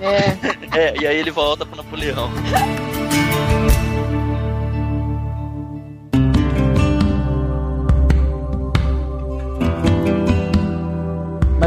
[0.00, 0.36] É.
[0.76, 2.30] É, e aí ele volta pro Napoleão.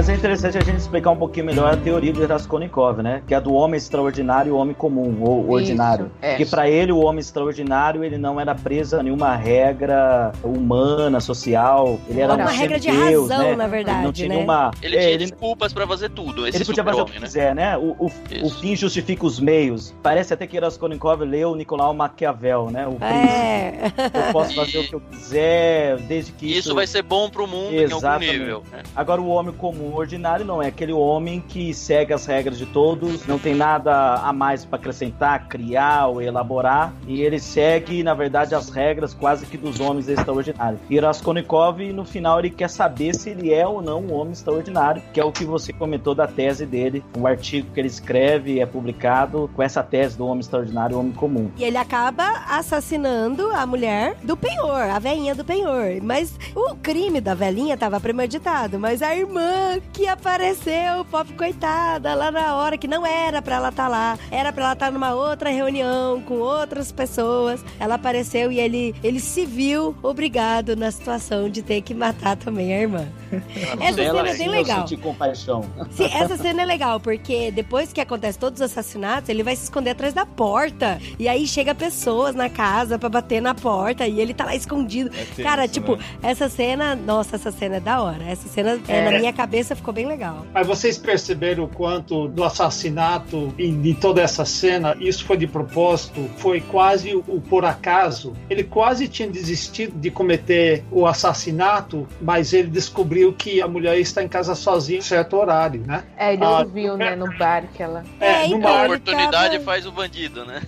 [0.09, 3.21] é interessante a gente explicar um pouquinho melhor a teoria do Raskolnikov, né?
[3.27, 6.11] Que é a do homem extraordinário e o homem comum, ou ordinário.
[6.21, 6.35] é.
[6.35, 11.99] Que para ele, o homem extraordinário, ele não era preso a nenhuma regra humana, social.
[12.09, 13.55] Ele era Uma um regra de semideus, razão, né?
[13.55, 14.35] na verdade, Não tinha né?
[14.35, 14.71] nenhuma...
[14.81, 16.47] Ele É, tinha ele- desculpas pra fazer tudo.
[16.47, 17.25] Esse ele podia fazer o que né?
[17.25, 17.77] quiser, né?
[17.77, 18.11] O, o, o
[18.47, 18.59] Isso.
[18.59, 19.93] fim justifica os meios.
[20.01, 22.87] Parece até que Raskolnikov leu Nicolau Maquiavel, né?
[22.87, 23.29] O príncipe.
[23.29, 24.27] É.
[24.27, 27.45] Eu posso fazer E- o que eu quiser, desde que Isso vai ser bom pro
[27.47, 28.39] mundo em algum Exatamente.
[28.39, 28.63] nível.
[28.71, 28.83] né?
[28.95, 33.25] Agora, o homem comum ordinário não é aquele homem que segue as regras de todos,
[33.25, 38.55] não tem nada a mais para acrescentar, criar ou elaborar, e ele segue, na verdade,
[38.55, 40.81] as regras quase que dos homens extraordinários.
[40.89, 45.01] E Raskolnikov, no final, ele quer saber se ele é ou não um homem extraordinário,
[45.13, 48.65] que é o que você comentou da tese dele, um artigo que ele escreve é
[48.65, 51.51] publicado com essa tese do homem extraordinário e homem comum.
[51.57, 56.01] E ele acaba assassinando a mulher do penhor, a velhinha do penhor.
[56.01, 62.31] Mas o crime da velhinha tava premeditado, mas a irmã que apareceu, pobre coitada, lá
[62.31, 65.49] na hora que não era pra ela estar lá, era pra ela estar numa outra
[65.49, 67.63] reunião com outras pessoas.
[67.79, 72.73] Ela apareceu e ele, ele se viu obrigado na situação de ter que matar também
[72.73, 73.07] a irmã.
[73.79, 74.79] Essa cena é sim, bem eu legal.
[74.87, 75.63] senti compaixão.
[75.91, 79.63] Sim, essa cena é legal, porque depois que acontece todos os assassinatos, ele vai se
[79.63, 80.99] esconder atrás da porta.
[81.19, 85.09] E aí chega pessoas na casa pra bater na porta e ele tá lá escondido.
[85.15, 86.03] É tenso, Cara, tipo, né?
[86.23, 88.23] essa cena, nossa, essa cena é da hora.
[88.23, 89.11] Essa cena é, É.
[89.11, 90.45] na minha cabeça ficou bem legal.
[90.53, 95.47] Mas vocês perceberam o quanto do assassinato e de toda essa cena, isso foi de
[95.47, 98.33] propósito, foi quase o por acaso.
[98.49, 104.23] Ele quase tinha desistido de cometer o assassinato, mas ele descobriu que a mulher está
[104.23, 106.03] em casa sozinha em certo horário, né?
[106.17, 108.03] É, ele Ah, ouviu, né, no bar que ela.
[108.19, 110.61] É, no então, bar, oportunidade tava- faz o bandido, né?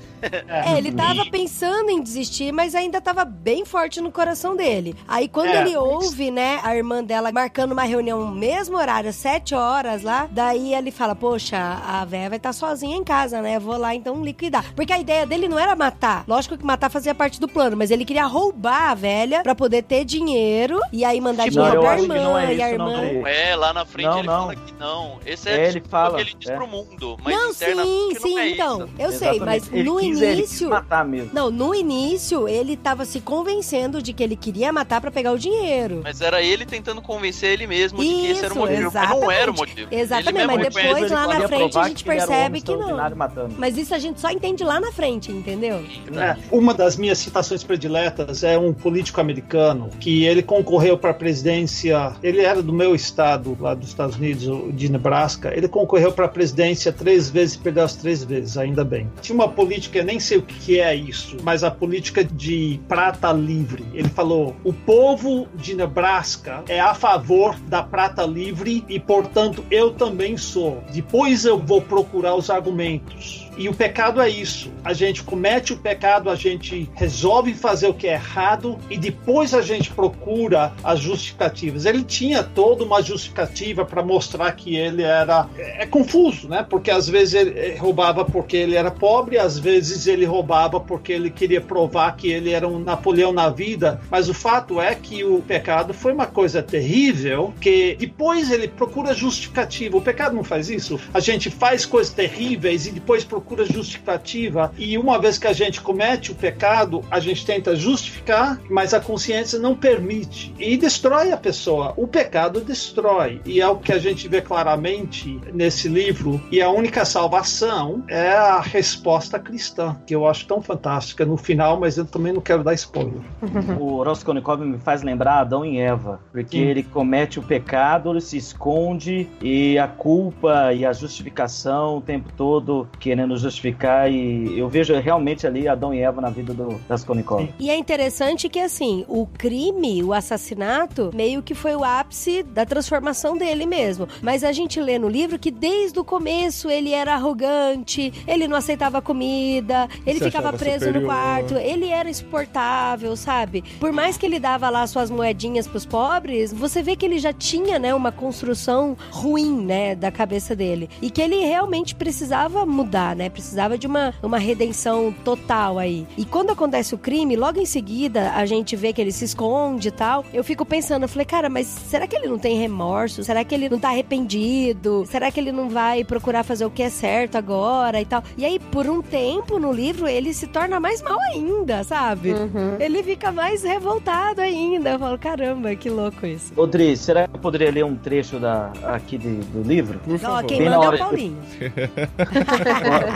[0.48, 4.96] É, ele tava pensando em desistir, mas ainda tava bem forte no coração dele.
[5.08, 8.78] Aí quando É, ele mas- ouve, né, a irmã dela marcando uma reunião no mesmo
[8.78, 13.42] horário, sete horas lá, daí ele fala, poxa, a véia vai estar sozinha em casa,
[13.42, 13.60] né?
[13.60, 14.74] Vou lá então liquidar.
[14.76, 16.24] Porque a ideia dele não era matar.
[16.28, 19.84] Lógico que matar fazia parte do plano, mas ele queria roubar a velha pra poder
[19.84, 23.02] ter dinheiro e aí mandar Não, dinheiro pra irmã não é e a não, irmã.
[23.08, 23.24] Dre.
[23.32, 24.40] É, lá na frente Não, ele não.
[24.42, 25.20] fala que não.
[25.26, 26.56] Esse é, É, ele desculpa fala, que ele diz é.
[26.56, 27.18] pro mundo.
[27.24, 27.86] Mas Não, sim, não
[28.20, 28.78] sim, é então.
[28.86, 28.90] isso.
[29.00, 29.76] Eu sei, mas Exatamente.
[29.80, 30.70] Ele no quis, ele quis início.
[30.70, 31.30] matar mesmo.
[31.34, 35.40] Não, no início ele tava se convencendo de que ele queria matar pra pegar o
[35.40, 36.02] dinheiro.
[36.04, 38.92] Mas era ele tentando convencer ele mesmo de que esse era o Isso, motivo.
[38.94, 39.58] Mas não era o exatamente.
[39.58, 39.88] motivo.
[39.92, 43.16] Exatamente, mas depois lá na frente, a gente que percebe que não.
[43.16, 43.56] matando.
[43.58, 45.84] Mas isso a gente só entende lá na frente, entendeu?
[46.16, 51.14] É, uma das minhas citações prediletas é um político americano que ele concorreu para a
[51.14, 52.14] presidência.
[52.22, 55.54] Ele era do meu estado, lá dos Estados Unidos, de Nebraska.
[55.56, 59.10] Ele concorreu para a presidência três vezes e perdeu as três vezes, ainda bem.
[59.22, 63.32] Tinha uma política, eu nem sei o que é isso, mas a política de prata
[63.32, 63.86] livre.
[63.94, 69.92] Ele falou: o povo de Nebraska é a favor da prata livre e, portanto, eu
[69.92, 70.84] também sou.
[70.92, 73.51] Depois eu vou procurar os argumentos.
[73.58, 74.72] E o pecado é isso.
[74.84, 79.54] A gente comete o pecado, a gente resolve fazer o que é errado e depois
[79.54, 81.86] a gente procura as justificativas.
[81.86, 85.48] Ele tinha toda uma justificativa para mostrar que ele era.
[85.58, 86.66] É, é confuso, né?
[86.68, 91.12] Porque às vezes ele eh, roubava porque ele era pobre, às vezes ele roubava porque
[91.12, 94.02] ele queria provar que ele era um Napoleão na vida.
[94.10, 99.14] Mas o fato é que o pecado foi uma coisa terrível que depois ele procura
[99.14, 99.98] justificativa.
[99.98, 101.00] O pecado não faz isso.
[101.14, 104.72] A gente faz coisas terríveis e depois procura justificativa.
[104.78, 109.00] E uma vez que a gente comete o pecado, a gente tenta justificar, mas a
[109.00, 111.94] consciência não permite e destrói a pessoa.
[111.98, 113.42] O pecado destrói.
[113.46, 116.42] E é o que a gente vê claramente nesse livro.
[116.52, 119.98] E a única salvação é a resposta cristã.
[120.06, 123.22] que eu acho tão fantástica no final, mas eu também não quero dar spoiler.
[123.80, 126.64] O Raskolnikov me faz lembrar Adão e Eva, porque Sim.
[126.64, 132.32] ele comete o pecado, ele se esconde e a culpa e a justificação o tempo
[132.36, 137.48] todo querendo justificar e eu vejo realmente ali Adão e Eva na vida do Raskolnikov.
[137.60, 142.66] E é interessante que, assim, o crime, o assassinato, meio que foi o ápice da
[142.66, 144.08] transformação dele mesmo.
[144.22, 148.58] Mas a gente lê no livro que desde o começo ele era arrogante, ele não
[148.58, 151.06] aceitava comida, ele Se ficava preso no superior.
[151.06, 153.64] quarto, ele era insuportável, sabe?
[153.80, 157.34] Por mais que ele dava lá suas moedinhas pros pobres, você vê que ele já
[157.34, 160.90] tinha, né, uma construção ruim, né, da cabeça dele.
[161.02, 163.21] E que ele realmente precisava mudar, né?
[163.30, 166.06] Precisava de uma, uma redenção total aí.
[166.18, 169.90] E quando acontece o crime, logo em seguida a gente vê que ele se esconde
[169.90, 170.26] e tal.
[170.34, 173.24] Eu fico pensando, eu falei, cara, mas será que ele não tem remorso?
[173.24, 175.06] Será que ele não tá arrependido?
[175.08, 178.24] Será que ele não vai procurar fazer o que é certo agora e tal?
[178.38, 182.32] E aí, por um tempo no livro, ele se torna mais mal ainda, sabe?
[182.32, 182.76] Uhum.
[182.80, 184.92] Ele fica mais revoltado ainda.
[184.92, 186.54] Eu falo, caramba, que louco isso.
[186.56, 190.00] Odri, será que eu poderia ler um trecho da, aqui de- do livro?
[190.00, 190.44] Por favor.
[190.46, 191.38] quem Bem manda é o Paulinho.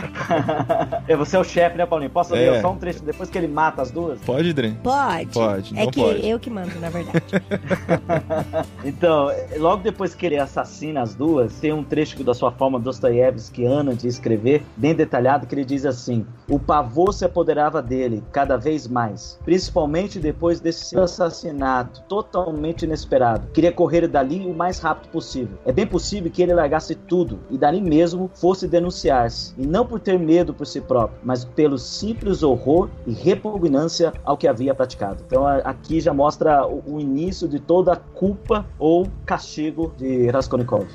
[1.08, 2.10] é, você é o chefe, né, Paulinho?
[2.10, 2.60] Posso ler É.
[2.60, 4.18] só um trecho depois que ele mata as duas?
[4.20, 4.74] Pode, Dren?
[4.82, 5.26] Pode.
[5.32, 6.28] Pode, É não que pode.
[6.28, 7.22] eu que mando, na verdade.
[8.84, 13.94] Então, logo depois que ele assassina as duas, tem um trecho da sua forma Dostoiévskiana
[13.94, 18.86] de escrever, bem detalhado, que ele diz assim: O pavor se apoderava dele cada vez
[18.86, 23.48] mais, principalmente depois desse seu assassinato totalmente inesperado.
[23.52, 25.58] Queria correr dali o mais rápido possível.
[25.64, 30.00] É bem possível que ele largasse tudo e dali mesmo fosse denunciar-se, e não por
[30.00, 35.22] ter medo por si próprio, mas pelo simples horror e repugnância ao que havia praticado.
[35.26, 40.86] Então aqui já mostra o, o início de toda a culpa ou castigo de Raskolnikov.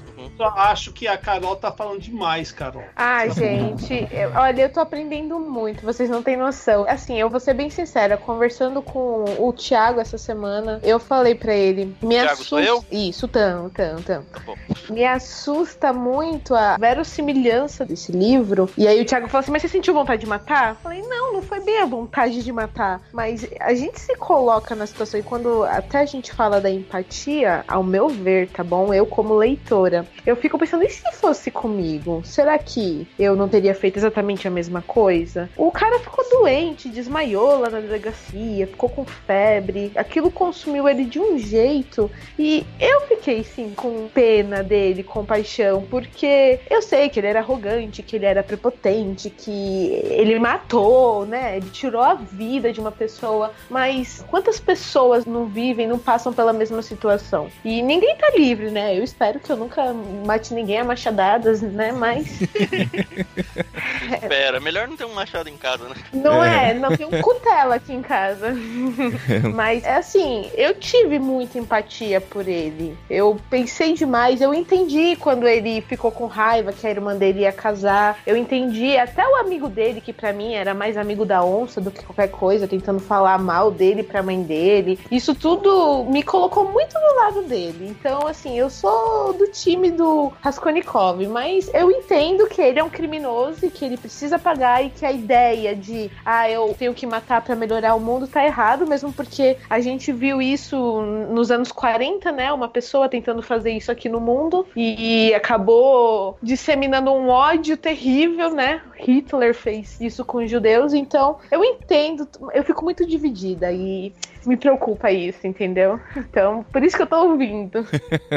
[0.41, 2.83] Só acho que a Carol tá falando demais, Carol.
[2.95, 6.83] Ai, gente, eu- olha, eu tô aprendendo muito, vocês não têm noção.
[6.89, 11.53] Assim, eu vou ser bem sincera, conversando com o Thiago essa semana, eu falei pra
[11.53, 12.43] ele, me Thiago, assusta.
[12.49, 12.83] sou eu?
[12.91, 14.23] Isso, Tam, Tam, Tam.
[14.23, 14.41] Tá.
[14.89, 18.67] Me assusta muito a verossimilhança desse livro.
[18.75, 20.69] E aí o Thiago falou assim: Mas você sentiu vontade de matar?
[20.71, 22.99] Eu falei: Não, não foi bem a vontade de matar.
[23.13, 27.63] Mas a gente se coloca na situação, e quando até a gente fala da empatia,
[27.67, 28.91] ao meu ver, tá bom?
[28.93, 32.21] Eu, como leitora, eu fico pensando: e se fosse comigo?
[32.23, 35.49] Será que eu não teria feito exatamente a mesma coisa?
[35.57, 39.91] O cara ficou doente, desmaiou lá na delegacia, ficou com febre.
[39.95, 42.09] Aquilo consumiu ele de um jeito.
[42.37, 48.03] E eu fiquei, sim, com pena dele, compaixão, porque eu sei que ele era arrogante,
[48.03, 51.57] que ele era prepotente, que ele matou, né?
[51.57, 53.51] Ele tirou a vida de uma pessoa.
[53.69, 57.49] Mas quantas pessoas não vivem, não passam pela mesma situação?
[57.63, 58.97] E ninguém tá livre, né?
[58.97, 59.93] Eu espero que eu nunca
[60.25, 61.91] mate ninguém a machadadas, né?
[61.91, 62.39] Mas
[64.27, 65.95] Pera, melhor não ter um machado em casa, né?
[66.13, 66.71] não É.
[66.71, 68.55] é, não tem um cutela aqui em casa.
[69.53, 72.97] Mas é assim, eu tive muita empatia por ele.
[73.09, 77.51] Eu pensei demais, eu entendi quando ele ficou com raiva que a irmã dele ia
[77.51, 78.17] casar.
[78.25, 81.91] Eu entendi até o amigo dele, que pra mim era mais amigo da onça do
[81.91, 84.99] que qualquer coisa, tentando falar mal dele pra mãe dele.
[85.11, 87.87] Isso tudo me colocou muito do lado dele.
[87.89, 90.00] Então, assim, eu sou do time do
[90.41, 94.89] Raskolnikov, mas eu entendo que ele é um criminoso e que ele precisa pagar e
[94.89, 98.87] que a ideia de, ah, eu tenho que matar pra melhorar o mundo tá errado,
[98.87, 102.51] mesmo porque a gente viu isso nos anos 40, né?
[102.51, 108.81] Uma pessoa tentando fazer isso aqui no mundo e acabou disseminando um ódio terrível, né?
[108.95, 114.13] Hitler fez isso com os judeus, então eu entendo, eu fico muito dividida e
[114.45, 115.99] me preocupa isso, entendeu?
[116.15, 117.85] Então, por isso que eu tô ouvindo.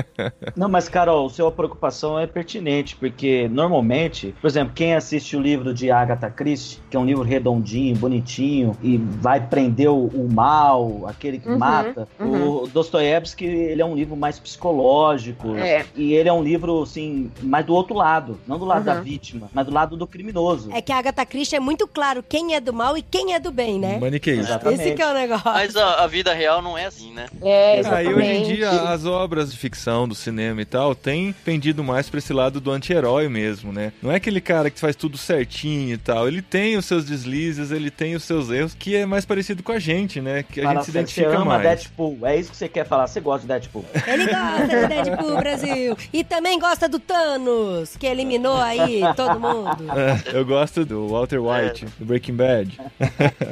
[0.56, 5.72] Não, mas Carol, sua preocupação é pertinente, porque normalmente, por exemplo, quem assiste o livro
[5.74, 11.06] de Agatha Christie, que é um livro redondinho, bonitinho, e vai prender o, o mal,
[11.06, 15.84] aquele que Uhum, mata, o Dostoiévski, ele é um livro mais psicológico, É.
[15.94, 18.84] e ele é um livro, assim, mais do outro lado, não do lado Uhum.
[18.94, 20.70] da vítima, mas do lado do criminoso.
[20.72, 23.40] É que a Agatha Christie é muito claro quem é do mal e quem é
[23.40, 23.98] do bem, né?
[23.98, 24.42] Maniqueísta.
[24.54, 24.82] Exatamente.
[24.82, 25.44] Esse que é o negócio.
[25.44, 27.26] Mas a, a vida real não é assim, né?
[27.42, 28.14] É, Aí exatamente.
[28.14, 32.18] hoje em dia as obras de ficção, do cinema e tal, têm pendido mais pra
[32.18, 33.92] esse lado do anti-herói mesmo, né?
[34.02, 36.28] Não é aquele cara que faz tudo certinho e tal.
[36.28, 39.72] Ele tem os seus deslizes, ele tem os seus erros, que é mais parecido com
[39.72, 40.42] a gente, né?
[40.42, 41.62] Que a Fala, gente se você identifica ama mais.
[41.62, 43.84] Deadpool, é isso que você quer falar, você gosta de Deadpool.
[44.06, 45.96] Ele gosta de Deadpool Brasil.
[46.12, 49.84] E também gosta do Thanos, que eliminou aí todo mundo.
[49.94, 52.78] É, eu gosto do Walter White, do Breaking bad.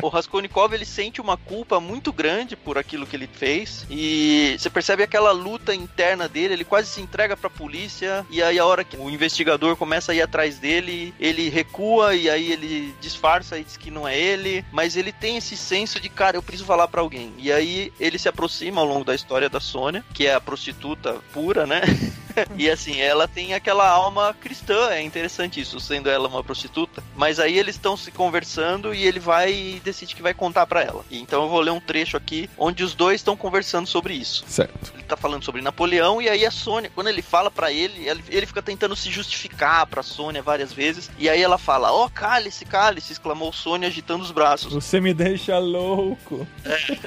[0.02, 4.70] o Raskolnikov ele sente uma culpa muito grande por aquilo que ele fez e você
[4.70, 8.84] percebe aquela luta interna dele, ele quase se entrega pra polícia e aí a hora
[8.84, 13.64] que o investigador começa a ir atrás dele, ele recua e aí ele disfarça e
[13.64, 16.88] diz que não é ele, mas ele tem esse senso de, cara, eu preciso falar
[16.88, 17.32] para alguém.
[17.38, 21.16] E aí ele se aproxima ao longo da história da Sônia, que é a prostituta
[21.32, 21.80] pura, né?
[22.56, 27.02] e assim, ela tem aquela alma cristã, é interessante isso, sendo ela uma prostituta.
[27.16, 30.82] Mas aí eles estão se conversando e ele vai e decide que vai contar para
[30.82, 31.04] ela.
[31.10, 34.44] E então eu vou ler um trecho aqui onde os dois estão conversando sobre isso.
[34.46, 34.92] Certo.
[34.94, 38.46] Ele tá falando sobre Napoleão e aí a Sônia, quando ele fala para ele, ele
[38.46, 41.10] fica tentando se justificar pra Sônia várias vezes.
[41.18, 44.72] E aí ela fala: Ó, oh, cálice, cálice, exclamou Sônia agitando os braços.
[44.72, 46.46] Você me deixa louco.
[46.64, 46.98] É.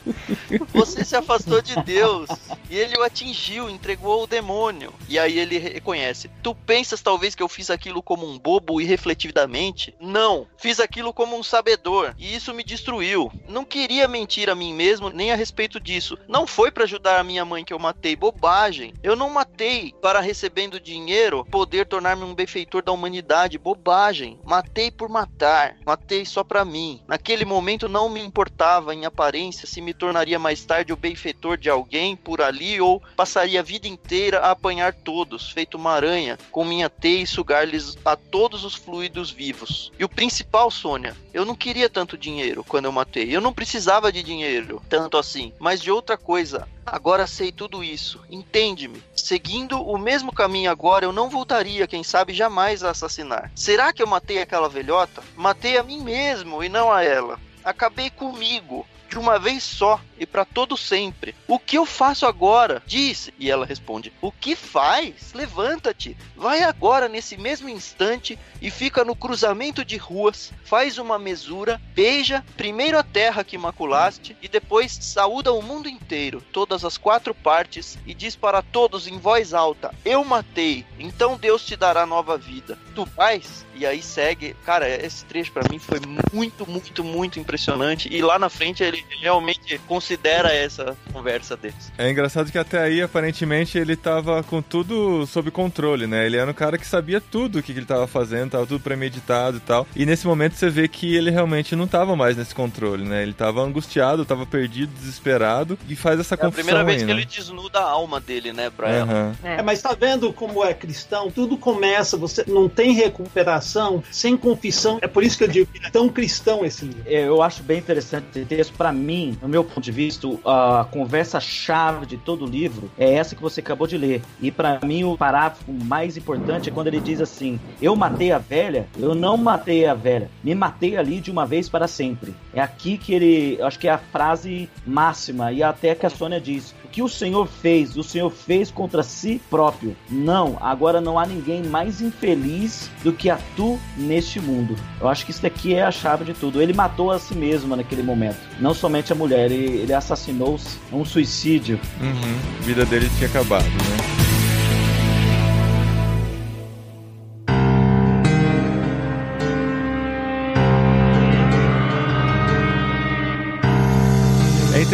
[0.73, 2.29] Você se afastou de Deus
[2.69, 4.93] e ele o atingiu, entregou ao demônio.
[5.07, 9.95] E aí ele reconhece: Tu pensas talvez que eu fiz aquilo como um bobo irrefletidamente?
[9.99, 13.31] Não, fiz aquilo como um sabedor e isso me destruiu.
[13.47, 16.17] Não queria mentir a mim mesmo nem a respeito disso.
[16.27, 18.93] Não foi para ajudar a minha mãe que eu matei, bobagem.
[19.03, 24.39] Eu não matei para recebendo dinheiro poder tornar-me um benfeitor da humanidade, bobagem.
[24.43, 27.01] Matei por matar, matei só para mim.
[27.07, 31.69] Naquele momento não me importava em aparência se me tornaria mais tarde o benfeitor de
[31.69, 36.65] alguém por ali ou passaria a vida inteira a apanhar todos, feito uma aranha, com
[36.65, 39.91] minha teia e sugar-lhes a todos os fluidos vivos.
[39.99, 43.33] E o principal, Sônia, eu não queria tanto dinheiro quando eu matei.
[43.33, 46.67] Eu não precisava de dinheiro, tanto assim, mas de outra coisa.
[46.83, 48.19] Agora sei tudo isso.
[48.29, 49.01] Entende-me.
[49.15, 53.51] Seguindo o mesmo caminho agora, eu não voltaria, quem sabe, jamais a assassinar.
[53.55, 55.23] Será que eu matei aquela velhota?
[55.35, 57.39] Matei a mim mesmo e não a ela.
[57.63, 58.85] Acabei comigo
[59.15, 61.33] de uma vez só e para todo sempre.
[61.47, 62.83] O que eu faço agora?
[62.85, 63.33] Disse.
[63.39, 65.31] E ela responde: O que faz?
[65.33, 66.17] Levanta-te.
[66.35, 72.43] Vai agora nesse mesmo instante e fica no cruzamento de ruas, faz uma mesura, beija
[72.57, 77.97] primeiro a terra que maculaste e depois saúda o mundo inteiro, todas as quatro partes
[78.05, 80.85] e diz para todos em voz alta: Eu matei.
[80.99, 82.77] Então Deus te dará nova vida.
[82.93, 83.65] Tu vais?
[83.75, 84.55] E aí segue.
[84.65, 85.99] Cara, esse trecho para mim foi
[86.33, 88.09] muito, muito, muito impressionante.
[88.11, 91.91] E lá na frente ele realmente considera essa conversa deles.
[91.97, 96.25] É engraçado que até aí, aparentemente, ele tava com tudo sob controle, né?
[96.25, 98.81] Ele era um cara que sabia tudo o que, que ele tava fazendo, tava tudo
[98.81, 99.87] premeditado e tal.
[99.95, 103.23] E nesse momento você vê que ele realmente não tava mais nesse controle, né?
[103.23, 106.59] Ele tava angustiado, tava perdido, desesperado e faz essa é confusão.
[106.59, 107.21] É a primeira vez aí, que né?
[107.21, 108.93] ele desnuda a alma dele, né, pra uhum.
[108.93, 109.35] ela.
[109.43, 109.55] É.
[109.57, 111.31] é, mas tá vendo como é cristão?
[111.31, 114.99] Tudo começa, você não tem recuperação sem confissão.
[115.01, 117.03] É por isso que eu digo que é tão cristão esse livro.
[117.05, 118.73] É, eu acho bem interessante esse texto.
[118.75, 123.35] Pra mim, no meu ponto de vista, a conversa-chave de todo o livro é essa
[123.35, 124.21] que você acabou de ler.
[124.41, 128.37] E para mim, o parágrafo mais importante é quando ele diz assim: Eu matei a
[128.37, 132.33] velha, eu não matei a velha, me matei ali de uma vez para sempre.
[132.53, 136.39] É aqui que ele, acho que é a frase máxima, e até que a Sônia
[136.39, 139.97] diz: que o Senhor fez, o Senhor fez contra si próprio.
[140.09, 144.77] Não, agora não há ninguém mais infeliz do que a tu neste mundo.
[145.01, 146.61] Eu acho que isso daqui é a chave de tudo.
[146.61, 151.03] Ele matou a si mesmo naquele momento, não somente a mulher, ele, ele assassinou-se, um
[151.03, 151.77] suicídio.
[151.99, 152.61] Uhum.
[152.61, 154.34] A vida dele tinha acabado, né?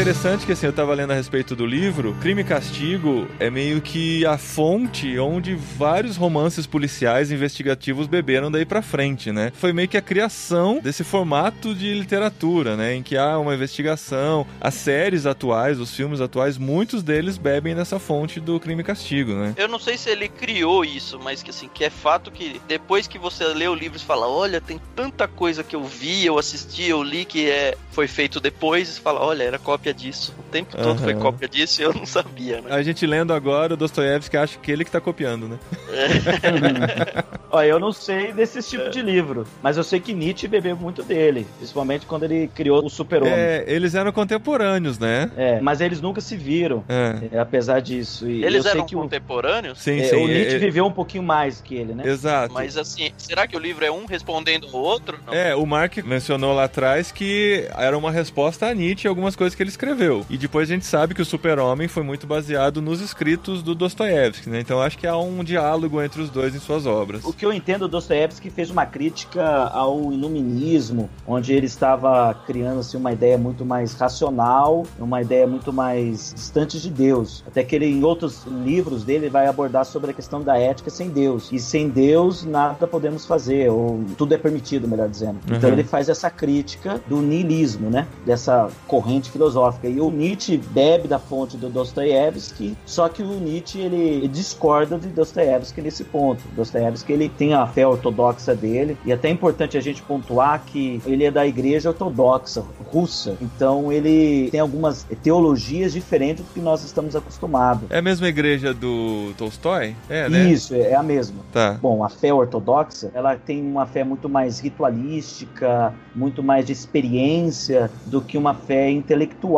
[0.02, 3.80] Interessante que assim, eu tava lendo a respeito do livro, Crime e Castigo é meio
[3.80, 9.52] que a fonte onde vários romances policiais investigativos beberam daí pra frente, né?
[9.54, 12.96] Foi meio que a criação desse formato de literatura, né?
[12.96, 18.00] Em que há uma investigação, as séries atuais, os filmes atuais, muitos deles bebem nessa
[18.00, 19.54] fonte do Crime e Castigo, né?
[19.56, 23.06] Eu não sei se ele criou isso, mas que assim, que é fato que depois
[23.06, 26.40] que você lê o livro e fala, olha, tem tanta coisa que eu vi, eu
[26.40, 30.34] assisti, eu li que é, foi feito depois, e fala, olha, era cópia cópia disso.
[30.38, 30.98] O tempo todo uhum.
[30.98, 32.72] foi cópia disso e eu não sabia, né?
[32.72, 35.60] A gente lendo agora, o Dostoiévski acha que ele que tá copiando, né?
[35.90, 37.24] É.
[37.52, 41.04] Olha, eu não sei desse tipo de livro, mas eu sei que Nietzsche bebeu muito
[41.04, 43.34] dele, principalmente quando ele criou o Super-Homem.
[43.34, 45.30] É, eles eram contemporâneos, né?
[45.36, 47.38] É, mas eles nunca se viram, é.
[47.38, 48.30] apesar disso.
[48.30, 49.80] E eles eram contemporâneos?
[49.80, 50.16] O, sim, é, sim.
[50.16, 52.08] O Nietzsche viveu um pouquinho mais que ele, né?
[52.08, 52.54] Exato.
[52.54, 55.20] Mas assim, será que o livro é um respondendo ao outro?
[55.26, 55.34] Não.
[55.34, 59.56] É, o Mark mencionou lá atrás que era uma resposta a Nietzsche e algumas coisas
[59.56, 60.26] que ele escreveu.
[60.30, 64.50] E depois a gente sabe que o Super-Homem foi muito baseado nos escritos do Dostoiévski,
[64.50, 64.60] né?
[64.60, 67.24] Então acho que há um diálogo entre os dois em suas obras.
[67.26, 72.98] O que eu entendo, Dostoiévski fez uma crítica ao iluminismo, onde ele estava criando assim,
[72.98, 77.44] uma ideia muito mais racional, uma ideia muito mais distante de Deus.
[77.48, 81.10] Até que ele, em outros livros dele, vai abordar sobre a questão da ética sem
[81.10, 81.50] Deus.
[81.52, 85.40] E sem Deus, nada podemos fazer, ou tudo é permitido, melhor dizendo.
[85.46, 85.58] Então, uhum.
[85.58, 88.08] Então ele faz essa crítica do niilismo, né?
[88.26, 89.61] Dessa corrente filosófica.
[89.84, 95.08] E o Nietzsche bebe da fonte do Dostoiévski, só que o Nietzsche ele discorda de
[95.08, 96.44] Dostoiévski nesse ponto.
[96.56, 101.02] Dostoiévski ele tem a fé ortodoxa dele e até é importante a gente pontuar que
[101.06, 103.38] ele é da igreja ortodoxa russa.
[103.42, 107.90] Então ele tem algumas teologias diferentes do que nós estamos acostumados.
[107.90, 109.96] É a mesma igreja do Tolstói?
[110.10, 110.52] É, né?
[110.52, 111.42] Isso, é a mesma.
[111.52, 111.78] Tá.
[111.82, 117.90] Bom, a fé ortodoxa, ela tem uma fé muito mais ritualística, muito mais de experiência
[118.06, 119.51] do que uma fé intelectual.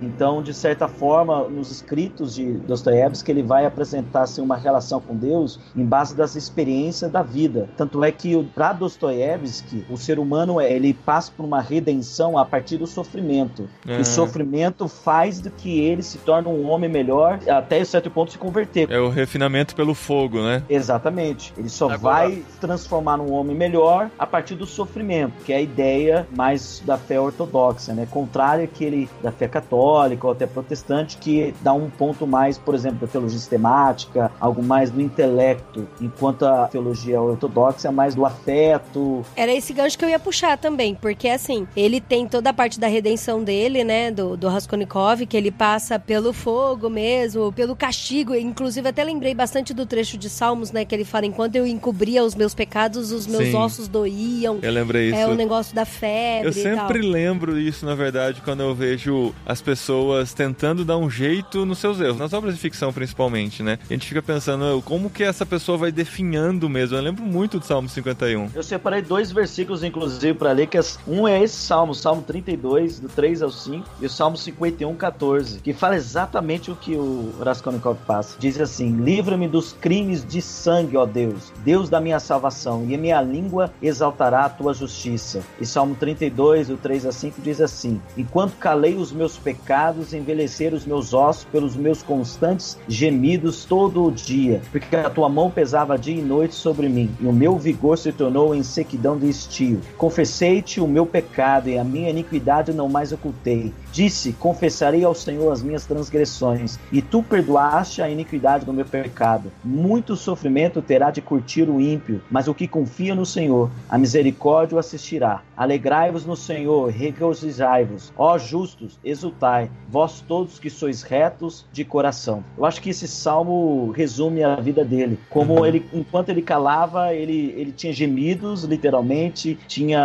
[0.00, 5.16] Então, de certa forma, nos escritos de Dostoiévski, ele vai apresentar assim, uma relação com
[5.16, 7.68] Deus em base das experiências da vida.
[7.76, 12.76] Tanto é que, para Dostoiévski, o ser humano ele passa por uma redenção a partir
[12.76, 13.68] do sofrimento.
[13.86, 14.00] Uhum.
[14.00, 18.38] O sofrimento faz do que ele se torne um homem melhor até certo ponto se
[18.38, 18.90] converter.
[18.90, 20.62] É o refinamento pelo fogo, né?
[20.68, 21.52] Exatamente.
[21.56, 22.00] Ele só Agora...
[22.00, 26.96] vai transformar num homem melhor a partir do sofrimento, que é a ideia mais da
[26.96, 28.06] fé ortodoxa, né?
[28.10, 32.98] Contrária àquele da fé católica ou até protestante que dá um ponto mais, por exemplo,
[33.00, 39.24] da teologia sistemática, algo mais do intelecto, enquanto a teologia ortodoxa é mais do afeto.
[39.34, 42.78] Era esse gancho que eu ia puxar também, porque assim, ele tem toda a parte
[42.78, 48.34] da redenção dele, né, do, do Raskolnikov, que ele passa pelo fogo mesmo, pelo castigo,
[48.34, 52.22] inclusive até lembrei bastante do trecho de Salmos, né, que ele fala, enquanto eu encobria
[52.22, 53.56] os meus pecados, os meus Sim.
[53.56, 54.58] ossos doíam.
[54.60, 55.18] Eu lembrei isso.
[55.18, 59.60] É o negócio da febre Eu sempre lembro isso, na verdade, quando eu vejo as
[59.60, 63.78] pessoas tentando dar um jeito nos seus erros, nas obras de ficção principalmente, né?
[63.88, 66.96] A gente fica pensando como que essa pessoa vai definhando mesmo.
[66.96, 68.50] Eu lembro muito do Salmo 51.
[68.54, 73.08] Eu separei dois versículos, inclusive, para ler, que um é esse Salmo, Salmo 32, do
[73.08, 77.98] 3 ao 5, e o Salmo 51, 14, que fala exatamente o que o Raskolnikov
[78.06, 78.36] passa.
[78.38, 82.98] Diz assim: Livra-me dos crimes de sangue, ó Deus, Deus da minha salvação, e a
[82.98, 85.42] minha língua exaltará a tua justiça.
[85.60, 90.78] E Salmo 32, do 3 a 5, diz assim: Enquanto calei os meus pecados, envelheceram
[90.78, 95.98] os meus ossos pelos meus constantes gemidos todo o dia, porque a tua mão pesava
[95.98, 99.82] dia e noite sobre mim, e o meu vigor se tornou em sequidão de estio.
[99.98, 103.74] Confessei-te o meu pecado, e a minha iniquidade não mais ocultei.
[103.92, 109.50] Disse: Confessarei ao Senhor as minhas transgressões, e tu perdoaste a iniquidade do meu pecado.
[109.64, 114.76] Muito sofrimento terá de curtir o ímpio, mas o que confia no Senhor, a misericórdia
[114.76, 115.42] o assistirá.
[115.56, 118.12] Alegrai-vos no Senhor, regozijai-vos.
[118.16, 122.44] Ó justos, exultai, vós todos que sois retos de coração.
[122.56, 125.18] Eu acho que esse salmo resume a vida dele.
[125.28, 125.66] Como uhum.
[125.66, 130.00] ele, enquanto ele calava, ele, ele tinha gemidos, literalmente, tinha